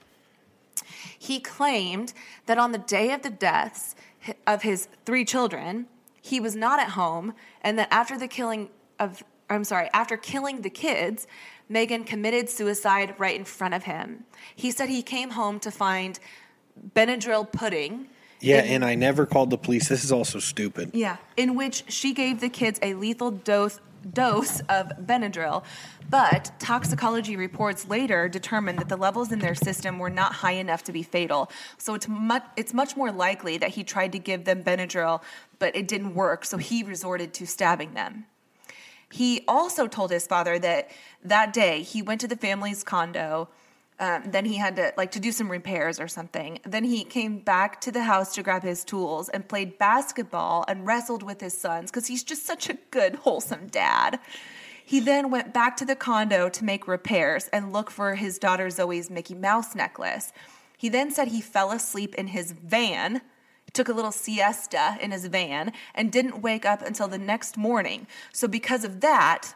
He 1.17 1.39
claimed 1.39 2.13
that 2.45 2.57
on 2.57 2.71
the 2.71 2.77
day 2.77 3.11
of 3.11 3.21
the 3.21 3.29
deaths 3.29 3.95
of 4.47 4.61
his 4.63 4.87
three 5.05 5.25
children, 5.25 5.87
he 6.21 6.39
was 6.39 6.55
not 6.55 6.79
at 6.79 6.89
home, 6.89 7.33
and 7.61 7.77
that 7.79 7.87
after 7.91 8.17
the 8.17 8.27
killing 8.27 8.69
of, 8.99 9.23
I'm 9.49 9.63
sorry, 9.63 9.89
after 9.93 10.15
killing 10.17 10.61
the 10.61 10.69
kids, 10.69 11.27
Megan 11.69 12.03
committed 12.03 12.49
suicide 12.49 13.15
right 13.17 13.35
in 13.35 13.45
front 13.45 13.73
of 13.73 13.83
him. 13.83 14.25
He 14.55 14.71
said 14.71 14.89
he 14.89 15.01
came 15.01 15.31
home 15.31 15.59
to 15.61 15.71
find 15.71 16.19
Benadryl 16.95 17.51
pudding. 17.51 18.07
Yeah, 18.39 18.61
in- 18.63 18.75
and 18.75 18.85
I 18.85 18.95
never 18.95 19.25
called 19.25 19.49
the 19.49 19.57
police. 19.57 19.87
This 19.87 20.03
is 20.03 20.11
also 20.11 20.39
stupid. 20.39 20.91
yeah, 20.93 21.17
in 21.37 21.55
which 21.55 21.85
she 21.87 22.13
gave 22.13 22.39
the 22.41 22.49
kids 22.49 22.79
a 22.81 22.93
lethal 22.93 23.31
dose 23.31 23.79
dose 24.11 24.59
of 24.61 24.89
Benadryl, 24.99 25.63
but 26.09 26.51
toxicology 26.59 27.35
reports 27.35 27.87
later 27.87 28.27
determined 28.27 28.79
that 28.79 28.89
the 28.89 28.97
levels 28.97 29.31
in 29.31 29.39
their 29.39 29.55
system 29.55 29.99
were 29.99 30.09
not 30.09 30.33
high 30.33 30.53
enough 30.53 30.83
to 30.83 30.91
be 30.91 31.03
fatal. 31.03 31.49
So 31.77 31.93
it's 31.93 32.07
much 32.07 32.43
it's 32.57 32.73
much 32.73 32.95
more 32.97 33.11
likely 33.11 33.57
that 33.57 33.69
he 33.71 33.83
tried 33.83 34.11
to 34.11 34.19
give 34.19 34.45
them 34.45 34.63
Benadryl, 34.63 35.21
but 35.59 35.75
it 35.75 35.87
didn't 35.87 36.15
work, 36.15 36.45
so 36.45 36.57
he 36.57 36.83
resorted 36.83 37.33
to 37.35 37.47
stabbing 37.47 37.93
them. 37.93 38.25
He 39.11 39.43
also 39.47 39.87
told 39.87 40.09
his 40.09 40.25
father 40.25 40.57
that 40.59 40.89
that 41.23 41.53
day 41.53 41.83
he 41.83 42.01
went 42.01 42.19
to 42.21 42.27
the 42.27 42.35
family's 42.35 42.83
condo. 42.83 43.49
Um, 43.99 44.23
then 44.25 44.45
he 44.45 44.55
had 44.55 44.75
to 44.77 44.93
like 44.97 45.11
to 45.11 45.19
do 45.19 45.31
some 45.31 45.49
repairs 45.49 45.99
or 45.99 46.07
something. 46.07 46.59
Then 46.65 46.83
he 46.83 47.03
came 47.03 47.39
back 47.39 47.79
to 47.81 47.91
the 47.91 48.03
house 48.03 48.33
to 48.35 48.43
grab 48.43 48.63
his 48.63 48.83
tools 48.83 49.29
and 49.29 49.47
played 49.47 49.77
basketball 49.77 50.65
and 50.67 50.85
wrestled 50.85 51.23
with 51.23 51.41
his 51.41 51.57
sons 51.57 51.91
because 51.91 52.07
he's 52.07 52.23
just 52.23 52.45
such 52.45 52.69
a 52.69 52.77
good, 52.91 53.15
wholesome 53.15 53.67
dad. 53.67 54.19
He 54.85 54.99
then 54.99 55.29
went 55.29 55.53
back 55.53 55.77
to 55.77 55.85
the 55.85 55.95
condo 55.95 56.49
to 56.49 56.65
make 56.65 56.87
repairs 56.87 57.47
and 57.53 57.71
look 57.71 57.89
for 57.89 58.15
his 58.15 58.37
daughter 58.37 58.69
Zoe's 58.69 59.09
Mickey 59.09 59.35
Mouse 59.35 59.75
necklace. 59.75 60.33
He 60.77 60.89
then 60.89 61.11
said 61.11 61.29
he 61.29 61.41
fell 61.41 61.71
asleep 61.71 62.13
in 62.15 62.27
his 62.27 62.51
van, 62.51 63.21
took 63.71 63.87
a 63.87 63.93
little 63.93 64.11
siesta 64.11 64.97
in 64.99 65.11
his 65.11 65.27
van, 65.27 65.71
and 65.95 66.11
didn't 66.11 66.41
wake 66.41 66.65
up 66.65 66.81
until 66.81 67.07
the 67.07 67.17
next 67.17 67.55
morning. 67.55 68.07
So, 68.33 68.47
because 68.47 68.83
of 68.83 68.99
that, 68.99 69.55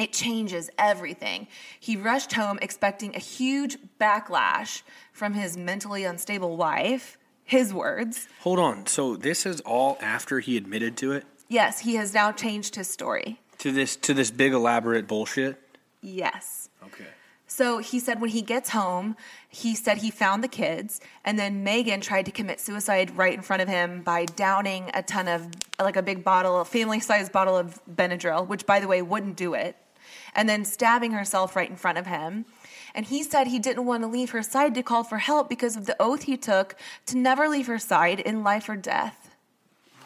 it 0.00 0.12
changes 0.12 0.70
everything. 0.78 1.46
He 1.78 1.96
rushed 1.96 2.32
home 2.32 2.58
expecting 2.62 3.14
a 3.14 3.18
huge 3.18 3.76
backlash 4.00 4.82
from 5.12 5.34
his 5.34 5.56
mentally 5.56 6.04
unstable 6.04 6.56
wife. 6.56 7.18
His 7.44 7.74
words. 7.74 8.28
Hold 8.42 8.60
on. 8.60 8.86
So 8.86 9.16
this 9.16 9.44
is 9.44 9.60
all 9.62 9.98
after 10.00 10.38
he 10.38 10.56
admitted 10.56 10.96
to 10.98 11.10
it? 11.10 11.24
Yes, 11.48 11.80
he 11.80 11.96
has 11.96 12.14
now 12.14 12.30
changed 12.30 12.76
his 12.76 12.88
story. 12.88 13.40
To 13.58 13.72
this 13.72 13.96
to 13.96 14.14
this 14.14 14.30
big 14.30 14.52
elaborate 14.52 15.08
bullshit? 15.08 15.60
Yes. 16.00 16.68
Okay. 16.84 17.06
So 17.48 17.78
he 17.78 17.98
said 17.98 18.20
when 18.20 18.30
he 18.30 18.42
gets 18.42 18.70
home, 18.70 19.16
he 19.48 19.74
said 19.74 19.98
he 19.98 20.12
found 20.12 20.44
the 20.44 20.48
kids, 20.48 21.00
and 21.24 21.36
then 21.36 21.64
Megan 21.64 22.00
tried 22.00 22.26
to 22.26 22.30
commit 22.30 22.60
suicide 22.60 23.16
right 23.16 23.34
in 23.34 23.42
front 23.42 23.60
of 23.60 23.66
him 23.66 24.02
by 24.02 24.24
downing 24.24 24.88
a 24.94 25.02
ton 25.02 25.26
of, 25.26 25.48
like 25.80 25.96
a 25.96 26.02
big 26.02 26.22
bottle, 26.22 26.60
a 26.60 26.64
family 26.64 27.00
sized 27.00 27.32
bottle 27.32 27.56
of 27.56 27.80
Benadryl, 27.92 28.46
which 28.46 28.64
by 28.66 28.78
the 28.78 28.86
way 28.86 29.02
wouldn't 29.02 29.34
do 29.34 29.54
it, 29.54 29.74
and 30.34 30.48
then 30.48 30.64
stabbing 30.64 31.12
herself 31.12 31.56
right 31.56 31.70
in 31.70 31.76
front 31.76 31.98
of 31.98 32.06
him. 32.06 32.44
And 32.94 33.06
he 33.06 33.22
said 33.22 33.46
he 33.46 33.58
didn't 33.58 33.86
want 33.86 34.02
to 34.02 34.08
leave 34.08 34.30
her 34.30 34.42
side 34.42 34.74
to 34.74 34.82
call 34.82 35.04
for 35.04 35.18
help 35.18 35.48
because 35.48 35.76
of 35.76 35.86
the 35.86 35.96
oath 36.00 36.22
he 36.22 36.36
took 36.36 36.76
to 37.06 37.16
never 37.16 37.48
leave 37.48 37.66
her 37.66 37.78
side 37.78 38.20
in 38.20 38.42
life 38.42 38.68
or 38.68 38.76
death. 38.76 39.30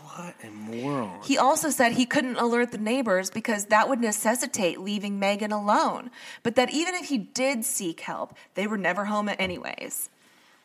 What 0.03 0.35
a 0.45 0.51
moron. 0.51 1.21
He 1.25 1.37
also 1.37 1.71
said 1.71 1.93
he 1.93 2.07
couldn't 2.07 2.37
alert 2.37 2.71
the 2.71 2.79
neighbors 2.79 3.31
because 3.31 3.67
that 3.67 3.89
would 3.89 4.01
necessitate 4.01 4.79
leaving 4.79 5.19
Megan 5.19 5.51
alone, 5.51 6.11
but 6.45 6.55
that 6.55 6.73
even 6.73 6.95
if 6.95 7.07
he 7.07 7.19
did 7.19 7.65
seek 7.65 8.01
help, 8.01 8.37
they 8.55 8.69
were 8.69 8.79
never 8.79 9.07
home 9.07 9.29
anyways. 9.39 10.09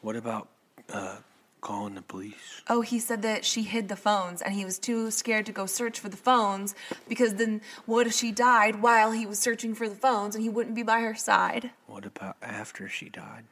What 0.02 0.16
about 0.16 0.50
uh, 0.94 1.18
calling 1.62 1.96
the 1.96 2.02
police? 2.02 2.62
Oh, 2.70 2.82
he 2.82 3.00
said 3.00 3.22
that 3.22 3.46
she 3.46 3.64
hid 3.64 3.90
the 3.90 3.96
phones 3.96 4.42
and 4.42 4.54
he 4.54 4.66
was 4.66 4.80
too 4.80 5.12
scared 5.12 5.46
to 5.48 5.52
go 5.52 5.66
search 5.66 6.00
for 6.00 6.10
the 6.10 6.18
phones 6.18 6.76
because 7.08 7.36
then 7.36 7.62
what 7.86 8.08
if 8.08 8.14
she 8.14 8.32
died 8.32 8.82
while 8.82 9.12
he 9.12 9.26
was 9.26 9.40
searching 9.40 9.76
for 9.76 9.88
the 9.90 9.96
phones 9.96 10.36
and 10.36 10.44
he 10.44 10.50
wouldn't 10.50 10.76
be 10.76 10.84
by 10.84 11.02
her 11.02 11.16
side? 11.16 11.72
What 11.88 12.06
about 12.06 12.38
after 12.42 12.88
she 12.88 13.10
died? 13.10 13.46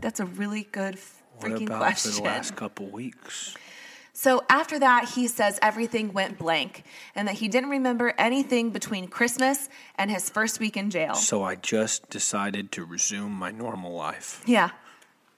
That's 0.00 0.20
a 0.20 0.26
really 0.26 0.68
good 0.72 0.96
freaking 1.40 1.52
What 1.52 1.62
about 1.62 1.78
question. 1.80 2.10
for 2.12 2.16
the 2.18 2.22
last 2.24 2.56
couple 2.56 2.86
weeks? 2.86 3.56
So 4.16 4.44
after 4.48 4.78
that, 4.78 5.08
he 5.16 5.26
says 5.26 5.58
everything 5.60 6.12
went 6.12 6.38
blank 6.38 6.84
and 7.16 7.26
that 7.26 7.34
he 7.34 7.48
didn't 7.48 7.70
remember 7.70 8.14
anything 8.16 8.70
between 8.70 9.08
Christmas 9.08 9.68
and 9.98 10.08
his 10.08 10.30
first 10.30 10.60
week 10.60 10.76
in 10.76 10.90
jail. 10.90 11.14
So 11.16 11.42
I 11.42 11.56
just 11.56 12.10
decided 12.10 12.70
to 12.72 12.84
resume 12.84 13.32
my 13.32 13.50
normal 13.50 13.92
life. 13.92 14.40
Yeah. 14.46 14.70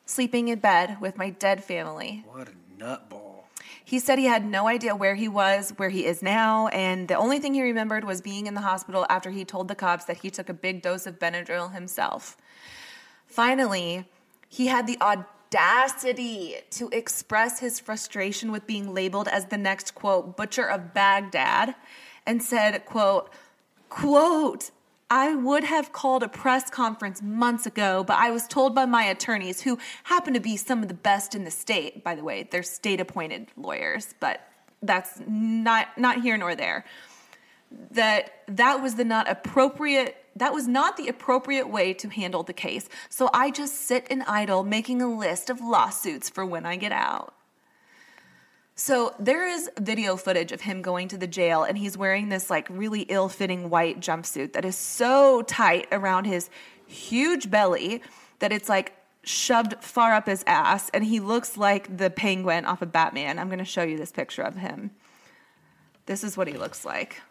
Sleeping 0.06 0.48
in 0.48 0.60
bed 0.60 1.00
with 1.00 1.18
my 1.18 1.30
dead 1.30 1.64
family. 1.64 2.24
What 2.26 2.48
a 2.48 2.82
nutball. 2.82 3.42
He 3.84 3.98
said 3.98 4.18
he 4.18 4.24
had 4.24 4.44
no 4.44 4.66
idea 4.66 4.96
where 4.96 5.14
he 5.14 5.28
was, 5.28 5.72
where 5.76 5.90
he 5.90 6.06
is 6.06 6.22
now, 6.22 6.68
and 6.68 7.06
the 7.06 7.14
only 7.14 7.38
thing 7.38 7.54
he 7.54 7.62
remembered 7.62 8.04
was 8.04 8.20
being 8.20 8.46
in 8.46 8.54
the 8.54 8.60
hospital 8.60 9.06
after 9.08 9.30
he 9.30 9.44
told 9.44 9.68
the 9.68 9.74
cops 9.74 10.04
that 10.06 10.18
he 10.18 10.30
took 10.30 10.48
a 10.48 10.54
big 10.54 10.82
dose 10.82 11.06
of 11.06 11.18
Benadryl 11.18 11.72
himself. 11.72 12.36
Finally, 13.26 14.08
he 14.48 14.66
had 14.66 14.86
the 14.86 14.98
audacity 15.00 16.56
to 16.70 16.88
express 16.90 17.60
his 17.60 17.78
frustration 17.78 18.50
with 18.50 18.66
being 18.66 18.92
labeled 18.92 19.28
as 19.28 19.46
the 19.46 19.58
next 19.58 19.94
quote 19.94 20.36
butcher 20.36 20.68
of 20.68 20.92
Baghdad 20.92 21.74
and 22.26 22.42
said, 22.42 22.84
quote, 22.86 23.30
quote, 23.88 24.70
I 25.08 25.36
would 25.36 25.64
have 25.64 25.92
called 25.92 26.24
a 26.24 26.28
press 26.28 26.68
conference 26.68 27.22
months 27.22 27.64
ago, 27.64 28.02
but 28.02 28.16
I 28.18 28.30
was 28.30 28.46
told 28.46 28.74
by 28.74 28.86
my 28.86 29.04
attorneys, 29.04 29.60
who 29.60 29.78
happen 30.04 30.34
to 30.34 30.40
be 30.40 30.56
some 30.56 30.82
of 30.82 30.88
the 30.88 30.94
best 30.94 31.34
in 31.34 31.44
the 31.44 31.50
state, 31.50 32.02
by 32.02 32.16
the 32.16 32.24
way, 32.24 32.48
they're 32.50 32.64
state 32.64 33.00
appointed 33.00 33.48
lawyers, 33.56 34.14
but 34.18 34.40
that's 34.82 35.20
not 35.26 35.96
not 35.96 36.22
here 36.22 36.36
nor 36.36 36.54
there. 36.54 36.84
That 37.92 38.32
that 38.48 38.82
was 38.82 38.96
the 38.96 39.04
not 39.04 39.28
appropriate 39.30 40.16
that 40.34 40.52
was 40.52 40.66
not 40.66 40.96
the 40.96 41.08
appropriate 41.08 41.68
way 41.68 41.94
to 41.94 42.08
handle 42.08 42.42
the 42.42 42.52
case. 42.52 42.88
So 43.08 43.30
I 43.32 43.50
just 43.50 43.74
sit 43.74 44.06
and 44.10 44.22
idle 44.24 44.64
making 44.64 45.00
a 45.02 45.08
list 45.08 45.50
of 45.50 45.60
lawsuits 45.60 46.28
for 46.28 46.44
when 46.44 46.66
I 46.66 46.76
get 46.76 46.92
out. 46.92 47.35
So 48.78 49.14
there 49.18 49.46
is 49.46 49.70
video 49.80 50.18
footage 50.18 50.52
of 50.52 50.60
him 50.60 50.82
going 50.82 51.08
to 51.08 51.16
the 51.16 51.26
jail 51.26 51.64
and 51.64 51.78
he's 51.78 51.96
wearing 51.96 52.28
this 52.28 52.50
like 52.50 52.68
really 52.68 53.02
ill-fitting 53.02 53.70
white 53.70 54.00
jumpsuit 54.00 54.52
that 54.52 54.66
is 54.66 54.76
so 54.76 55.40
tight 55.42 55.88
around 55.90 56.26
his 56.26 56.50
huge 56.86 57.50
belly 57.50 58.02
that 58.38 58.52
it's 58.52 58.68
like 58.68 58.92
shoved 59.24 59.82
far 59.82 60.12
up 60.12 60.26
his 60.26 60.44
ass 60.46 60.90
and 60.90 61.04
he 61.04 61.20
looks 61.20 61.56
like 61.56 61.96
the 61.96 62.10
penguin 62.10 62.66
off 62.66 62.82
of 62.82 62.92
Batman. 62.92 63.38
I'm 63.38 63.48
going 63.48 63.60
to 63.60 63.64
show 63.64 63.82
you 63.82 63.96
this 63.96 64.12
picture 64.12 64.42
of 64.42 64.56
him. 64.56 64.90
This 66.04 66.22
is 66.22 66.36
what 66.36 66.46
he 66.46 66.54
looks 66.54 66.84
like. 66.84 67.22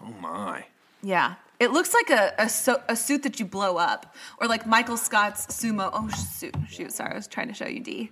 Oh 0.00 0.14
my. 0.20 0.64
Yeah. 1.02 1.34
It 1.58 1.72
looks 1.72 1.92
like 1.92 2.10
a, 2.10 2.32
a, 2.38 2.48
so, 2.48 2.80
a 2.88 2.94
suit 2.94 3.24
that 3.24 3.38
you 3.38 3.46
blow 3.46 3.76
up, 3.76 4.14
or 4.40 4.48
like 4.48 4.66
Michael 4.66 4.96
Scott's 4.96 5.46
sumo. 5.46 5.90
Oh, 5.92 6.08
suit. 6.08 6.56
Shoot, 6.68 6.92
sorry, 6.92 7.12
I 7.12 7.14
was 7.14 7.28
trying 7.28 7.48
to 7.48 7.54
show 7.54 7.66
you 7.66 7.78
D. 7.78 8.10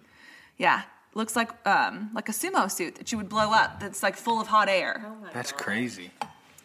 Yeah, 0.57 0.83
looks 1.14 1.37
like 1.37 1.51
um, 1.66 2.11
like 2.14 2.29
a 2.29 2.33
sumo 2.33 2.70
suit 2.70 2.96
that 2.96 3.12
you 3.12 3.18
would 3.18 3.29
blow 3.29 3.53
up. 3.53 3.81
That's 3.81 4.03
like 4.03 4.16
full 4.16 4.40
of 4.40 4.46
hot 4.46 4.68
air. 4.68 5.05
That's 5.33 5.53
crazy. 5.53 6.11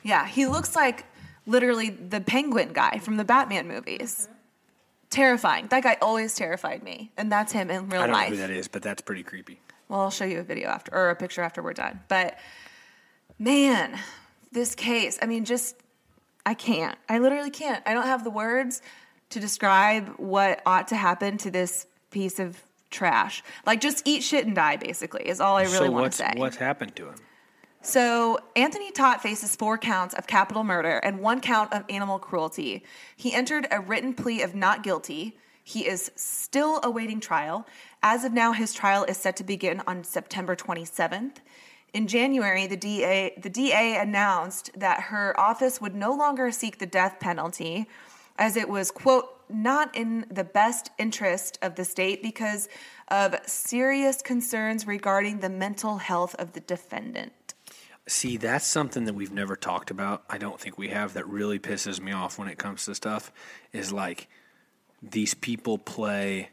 Yeah, 0.03 0.27
he 0.27 0.45
looks 0.45 0.75
like 0.75 1.05
literally 1.45 1.89
the 1.89 2.21
Penguin 2.21 2.73
guy 2.73 2.99
from 2.99 3.17
the 3.17 3.25
Batman 3.25 3.67
movies. 3.67 4.27
Terrifying. 5.09 5.67
That 5.67 5.83
guy 5.83 5.97
always 6.01 6.35
terrified 6.35 6.83
me, 6.83 7.11
and 7.15 7.31
that's 7.31 7.51
him 7.51 7.69
in 7.69 7.89
real 7.89 8.01
life. 8.01 8.03
I 8.03 8.07
don't 8.07 8.11
life. 8.11 8.29
know 8.29 8.35
who 8.35 8.41
that 8.41 8.49
is, 8.51 8.67
but 8.67 8.81
that's 8.81 9.01
pretty 9.01 9.23
creepy. 9.23 9.59
Well, 9.87 10.01
I'll 10.01 10.11
show 10.11 10.25
you 10.25 10.39
a 10.39 10.43
video 10.43 10.69
after 10.69 10.93
or 10.93 11.09
a 11.09 11.15
picture 11.15 11.41
after 11.41 11.61
we're 11.61 11.73
done. 11.73 12.01
But 12.07 12.37
man, 13.37 13.97
this 14.51 14.75
case, 14.75 15.19
I 15.21 15.27
mean, 15.27 15.45
just 15.45 15.75
I 16.45 16.53
can't. 16.53 16.97
I 17.07 17.19
literally 17.19 17.51
can't. 17.51 17.83
I 17.85 17.93
don't 17.93 18.05
have 18.05 18.23
the 18.23 18.29
words 18.29 18.81
to 19.29 19.39
describe 19.39 20.07
what 20.17 20.61
ought 20.65 20.87
to 20.89 20.95
happen 20.95 21.37
to 21.39 21.51
this 21.51 21.87
piece 22.11 22.39
of 22.39 22.61
trash. 22.95 23.43
Like 23.65 23.81
just 23.81 24.01
eat 24.07 24.23
shit 24.23 24.47
and 24.47 24.55
die 24.55 24.77
basically 24.77 25.27
is 25.27 25.39
all 25.39 25.57
I 25.57 25.63
really 25.63 25.87
so 25.87 25.91
want 25.91 26.11
to 26.13 26.17
say. 26.17 26.33
what's 26.35 26.57
happened 26.57 26.95
to 26.95 27.09
him? 27.09 27.15
So, 27.81 28.39
Anthony 28.55 28.91
Todt 28.91 29.21
faces 29.21 29.55
four 29.55 29.77
counts 29.77 30.15
of 30.15 30.25
capital 30.25 30.63
murder 30.63 30.97
and 31.03 31.19
one 31.19 31.39
count 31.39 31.71
of 31.71 31.83
animal 31.87 32.17
cruelty. 32.17 32.83
He 33.15 33.31
entered 33.31 33.67
a 33.69 33.79
written 33.79 34.15
plea 34.15 34.41
of 34.41 34.55
not 34.55 34.81
guilty. 34.81 35.37
He 35.63 35.85
is 35.85 36.11
still 36.15 36.79
awaiting 36.83 37.19
trial. 37.19 37.67
As 38.01 38.23
of 38.23 38.33
now, 38.33 38.53
his 38.53 38.73
trial 38.73 39.03
is 39.03 39.17
set 39.17 39.35
to 39.37 39.43
begin 39.43 39.83
on 39.85 40.03
September 40.03 40.55
27th. 40.55 41.37
In 41.93 42.07
January, 42.07 42.65
the 42.65 42.75
DA, 42.75 43.37
the 43.37 43.51
DA 43.51 43.97
announced 43.97 44.71
that 44.75 45.03
her 45.03 45.39
office 45.39 45.79
would 45.79 45.93
no 45.93 46.11
longer 46.11 46.51
seek 46.51 46.79
the 46.79 46.87
death 46.87 47.19
penalty 47.19 47.87
as 48.37 48.57
it 48.57 48.67
was, 48.67 48.89
quote, 48.89 49.34
not 49.49 49.95
in 49.95 50.25
the 50.29 50.43
best 50.43 50.91
interest 50.97 51.57
of 51.61 51.75
the 51.75 51.85
state 51.85 52.21
because 52.21 52.67
of 53.09 53.35
serious 53.45 54.21
concerns 54.21 54.87
regarding 54.87 55.39
the 55.39 55.49
mental 55.49 55.97
health 55.97 56.35
of 56.35 56.53
the 56.53 56.59
defendant. 56.61 57.53
See, 58.07 58.37
that's 58.37 58.65
something 58.65 59.05
that 59.05 59.15
we've 59.15 59.33
never 59.33 59.55
talked 59.55 59.89
about. 59.89 60.23
I 60.29 60.37
don't 60.37 60.59
think 60.59 60.77
we 60.77 60.89
have 60.89 61.13
that 61.13 61.27
really 61.27 61.57
pisses 61.57 61.99
me 61.99 62.11
off 62.11 62.37
when 62.37 62.47
it 62.47 62.57
comes 62.57 62.85
to 62.85 62.95
stuff 62.95 63.31
is 63.73 63.91
like 63.91 64.27
these 65.01 65.33
people 65.33 65.77
play 65.77 66.49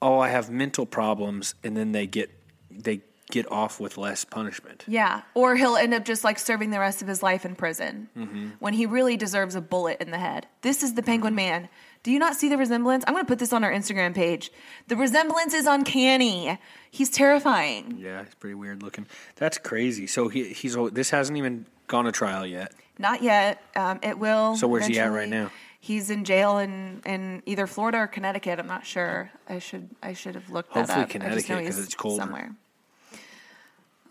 oh, 0.00 0.18
I 0.18 0.28
have 0.28 0.50
mental 0.50 0.86
problems 0.86 1.54
and 1.64 1.76
then 1.76 1.92
they 1.92 2.06
get 2.06 2.30
they 2.70 3.00
get 3.30 3.50
off 3.50 3.80
with 3.80 3.96
less 3.96 4.24
punishment. 4.24 4.84
Yeah, 4.86 5.22
or 5.34 5.56
he'll 5.56 5.76
end 5.76 5.94
up 5.94 6.04
just 6.04 6.24
like 6.24 6.38
serving 6.38 6.70
the 6.70 6.78
rest 6.80 7.02
of 7.02 7.08
his 7.08 7.22
life 7.22 7.44
in 7.44 7.54
prison 7.54 8.08
when 8.58 8.74
he 8.74 8.86
really 8.86 9.16
deserves 9.16 9.54
a 9.54 9.60
bullet 9.60 10.00
in 10.00 10.10
the 10.10 10.18
head. 10.18 10.46
This 10.62 10.82
is 10.82 10.94
the 10.94 11.02
Penguin 11.02 11.34
Man. 11.34 11.68
Do 12.02 12.12
you 12.12 12.18
not 12.18 12.36
see 12.36 12.48
the 12.48 12.56
resemblance? 12.56 13.04
I'm 13.06 13.14
going 13.14 13.24
to 13.24 13.28
put 13.28 13.38
this 13.38 13.52
on 13.52 13.64
our 13.64 13.72
Instagram 13.72 14.14
page. 14.14 14.50
The 14.86 14.96
resemblance 14.96 15.52
is 15.52 15.66
uncanny. 15.66 16.58
He's 16.90 17.10
terrifying. 17.10 17.98
Yeah, 18.00 18.24
he's 18.24 18.34
pretty 18.34 18.54
weird 18.54 18.82
looking. 18.82 19.06
That's 19.36 19.58
crazy. 19.58 20.06
So 20.06 20.28
he 20.28 20.52
he's 20.52 20.76
this 20.92 21.10
hasn't 21.10 21.36
even 21.36 21.66
gone 21.86 22.04
to 22.04 22.12
trial 22.12 22.46
yet. 22.46 22.72
Not 22.98 23.22
yet. 23.22 23.62
Um, 23.76 24.00
it 24.02 24.18
will. 24.18 24.56
So 24.56 24.68
where's 24.68 24.86
he 24.86 24.98
at 24.98 25.12
right 25.12 25.28
now? 25.28 25.50
He's 25.80 26.10
in 26.10 26.24
jail 26.24 26.58
in, 26.58 27.00
in 27.06 27.42
either 27.46 27.66
Florida 27.66 27.98
or 27.98 28.06
Connecticut. 28.08 28.58
I'm 28.58 28.66
not 28.66 28.84
sure. 28.84 29.30
I 29.48 29.58
should 29.58 29.88
I 30.02 30.12
should 30.12 30.34
have 30.34 30.50
looked 30.50 30.74
that 30.74 30.90
up. 30.90 31.08
Just 31.08 31.48
know 31.48 31.58
he's 31.58 31.78
it's 31.78 31.94
colder. 31.94 32.22
somewhere. 32.22 32.54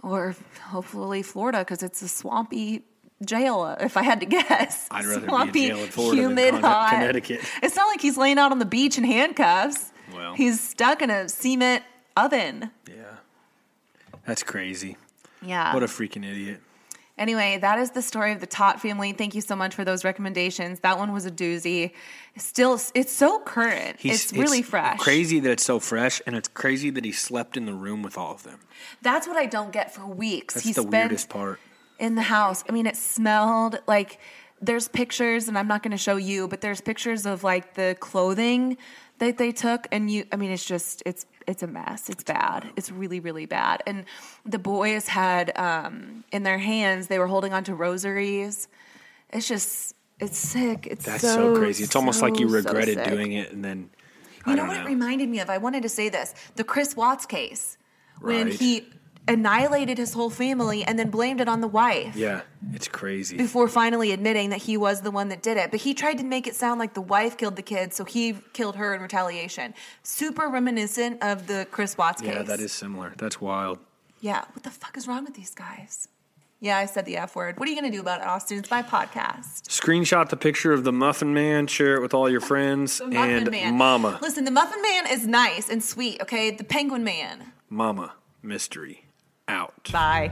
Or 0.04 0.36
hopefully 0.62 1.22
Florida 1.24 1.60
because 1.60 1.84
it's 1.84 2.02
a 2.02 2.08
swampy 2.08 2.84
jail. 3.26 3.62
uh, 3.62 3.76
If 3.80 3.98
I 3.98 4.04
had 4.04 4.20
to 4.22 4.26
guess, 4.38 4.88
I'd 4.92 5.06
rather 5.06 5.20
be 5.20 5.24
in 5.24 5.30
swampy, 5.30 5.68
jail 5.68 5.78
in 5.80 5.88
Florida 5.90 6.22
humid, 6.22 6.52
Con- 6.52 6.62
hot. 6.62 6.90
Connecticut. 6.92 7.42
It's 7.64 7.76
not 7.76 7.88
like 7.88 8.02
he's 8.02 8.18
laying 8.18 8.38
out 8.38 8.52
on 8.52 8.60
the 8.60 8.66
beach 8.66 8.98
in 8.98 9.04
handcuffs. 9.04 9.92
Well. 10.16 10.34
he's 10.36 10.60
stuck 10.62 11.02
in 11.02 11.10
a 11.10 11.28
cement 11.28 11.84
oven. 12.16 12.72
Yeah. 12.88 13.04
That's 14.26 14.42
crazy. 14.44 14.98
Yeah. 15.42 15.74
What 15.74 15.84
a 15.84 15.88
freaking 15.88 16.26
idiot. 16.30 16.62
Anyway, 17.18 17.58
that 17.60 17.80
is 17.80 17.92
the 17.92 18.02
story 18.02 18.32
of 18.32 18.40
the 18.40 18.48
Todt 18.48 18.80
family. 18.80 19.12
Thank 19.12 19.34
you 19.34 19.42
so 19.42 19.56
much 19.56 19.74
for 19.74 19.84
those 19.84 20.04
recommendations. 20.04 20.80
That 20.82 21.00
one 21.00 21.12
was 21.14 21.26
a 21.26 21.32
doozy. 21.32 21.92
Still, 22.38 22.80
it's 22.94 23.12
so 23.12 23.40
current. 23.40 23.98
it's 24.04 24.32
really 24.32 24.62
fresh. 24.62 25.00
Crazy 25.00 25.40
that 25.40 25.50
it's 25.50 25.66
so 25.66 25.80
fresh, 25.80 26.22
and 26.28 26.36
it's 26.36 26.48
crazy 26.48 26.92
that 26.92 27.04
he 27.04 27.12
slept 27.12 27.58
in 27.58 27.66
the 27.66 27.74
room 27.74 28.04
with 28.04 28.18
all 28.18 28.34
of 28.34 28.44
them. 28.44 28.60
That's 29.02 29.28
what 29.28 29.36
I 29.36 29.48
don't 29.48 29.72
get 29.72 29.94
for 29.94 30.06
weeks. 30.06 30.54
That's 30.54 30.66
he 30.68 30.74
the 30.74 30.84
weirdest 30.84 31.30
part. 31.30 31.60
in 31.98 32.14
the 32.14 32.22
house. 32.22 32.64
I 32.70 32.72
mean, 32.72 32.86
it 32.86 32.96
smelled 32.96 33.80
like 33.88 34.20
there's 34.62 34.88
pictures, 34.88 35.48
and 35.48 35.58
I'm 35.58 35.68
not 35.68 35.82
going 35.82 35.92
to 35.92 35.98
show 35.98 36.18
you, 36.18 36.48
but 36.48 36.62
there's 36.62 36.82
pictures 36.82 37.26
of 37.26 37.44
like 37.44 37.74
the 37.74 37.98
clothing 38.00 38.78
that 39.18 39.40
they 39.40 39.52
took, 39.52 39.88
and 39.92 40.12
you. 40.12 40.26
I 40.32 40.36
mean, 40.36 40.52
it's 40.52 40.66
just 40.66 41.02
it's 41.06 41.26
it's 41.48 41.64
a 41.64 41.68
mess. 41.68 42.10
It's 42.10 42.24
bad. 42.24 42.70
It's 42.76 42.92
really 42.92 43.20
really 43.20 43.46
bad. 43.46 43.82
And 43.88 44.06
the 44.46 44.60
boys 44.60 45.08
had 45.08 45.58
um, 45.58 46.24
in 46.32 46.44
their 46.44 46.58
hands 46.58 47.08
they 47.08 47.20
were 47.20 47.28
holding 47.28 47.54
onto 47.54 47.74
rosaries. 47.74 48.68
It's 49.32 49.48
just 49.48 49.96
it's 50.20 50.38
sick. 50.38 50.88
It's 50.90 51.06
That's 51.06 51.22
so, 51.22 51.54
so, 51.54 51.58
crazy. 51.58 51.84
It's 51.84 51.96
almost 51.96 52.22
like 52.22 52.40
you 52.40 52.50
so, 52.50 52.62
so 52.62 52.70
regretted 52.70 53.04
doing 53.04 53.34
it, 53.34 53.52
and 53.52 53.64
then 53.64 53.90
You 54.46 54.56
know 54.56 54.66
what 54.66 54.78
know. 54.78 54.84
it 54.84 54.86
reminded 54.86 55.30
me 55.30 55.40
of? 55.40 55.50
I 55.50 55.58
wanted 55.58 55.84
to 55.84 55.90
say 55.90 56.10
this: 56.10 56.34
the 56.56 56.64
Chris 56.64 56.96
Watts 56.96 57.26
case, 57.26 57.78
when 58.20 58.52
he 58.52 58.88
annihilated 59.28 59.98
his 59.98 60.14
whole 60.14 60.30
family 60.30 60.84
and 60.84 60.98
then 60.98 61.10
blamed 61.10 61.42
it 61.42 61.48
on 61.48 61.62
the 61.62 61.68
wife 61.68 62.16
yeah, 62.16 62.42
it's 62.74 62.88
crazy. 62.88 63.38
before 63.38 63.68
finally 63.68 64.12
admitting 64.12 64.50
that 64.52 64.62
he 64.62 64.78
was 64.78 65.02
the 65.02 65.12
one 65.12 65.30
that 65.30 65.42
did 65.42 65.58
it. 65.58 65.72
But 65.72 65.82
he 65.82 65.94
tried 65.94 66.18
to 66.20 66.24
make 66.24 66.48
it 66.48 66.56
sound 66.56 66.80
like 66.80 66.94
the 66.94 67.02
wife 67.02 67.38
killed 67.38 67.56
the 67.56 67.62
kid, 67.62 67.94
so 67.94 68.06
he 68.06 68.36
killed 68.54 68.76
her 68.78 68.94
in 68.96 69.02
retaliation. 69.02 69.74
Super 70.04 70.48
reminiscent 70.48 71.22
of 71.24 71.48
the 71.48 71.68
Chris 71.72 71.98
Watts 71.98 72.22
case. 72.22 72.34
Yeah, 72.34 72.44
that 72.44 72.60
is 72.60 72.72
similar. 72.72 73.14
That's 73.18 73.42
wild. 73.42 73.80
Yeah, 74.22 74.46
what 74.54 74.64
the 74.64 74.72
fuck 74.72 74.98
is 74.98 75.08
wrong 75.08 75.26
with 75.26 75.36
these 75.36 75.54
guys? 75.54 76.08
Yeah, 76.60 76.78
I 76.78 76.88
said 76.88 77.06
the 77.06 77.18
F 77.18 77.36
word. 77.36 77.60
What 77.60 77.68
are 77.68 77.72
you 77.72 77.80
going 77.80 77.92
to 77.92 77.96
do 77.96 78.02
about 78.02 78.22
it, 78.22 78.26
Austin? 78.26 78.58
It's 78.58 78.72
my 78.72 78.82
podcast. 78.82 79.68
Screenshot 79.68 80.30
the 80.30 80.38
picture 80.38 80.74
of 80.74 80.84
the 80.84 80.92
Muffin 80.92 81.32
Man, 81.34 81.68
share 81.68 81.96
it 81.96 82.02
with 82.02 82.16
all 82.16 82.28
your 82.30 82.42
friends, 82.42 83.00
and 83.00 83.52
Man. 83.52 83.76
Mama, 83.76 84.18
Listen, 84.24 84.44
the 84.44 84.52
Muffin 84.52 84.82
Man 84.82 85.06
is 85.12 85.28
nice 85.28 85.70
and 85.70 85.84
sweet, 85.84 86.20
okay? 86.22 86.50
The 86.50 86.64
Penguin 86.64 87.04
Man. 87.04 87.52
Mama, 87.70 88.14
mystery, 88.42 89.06
out. 89.48 89.74
Bye. 89.92 90.32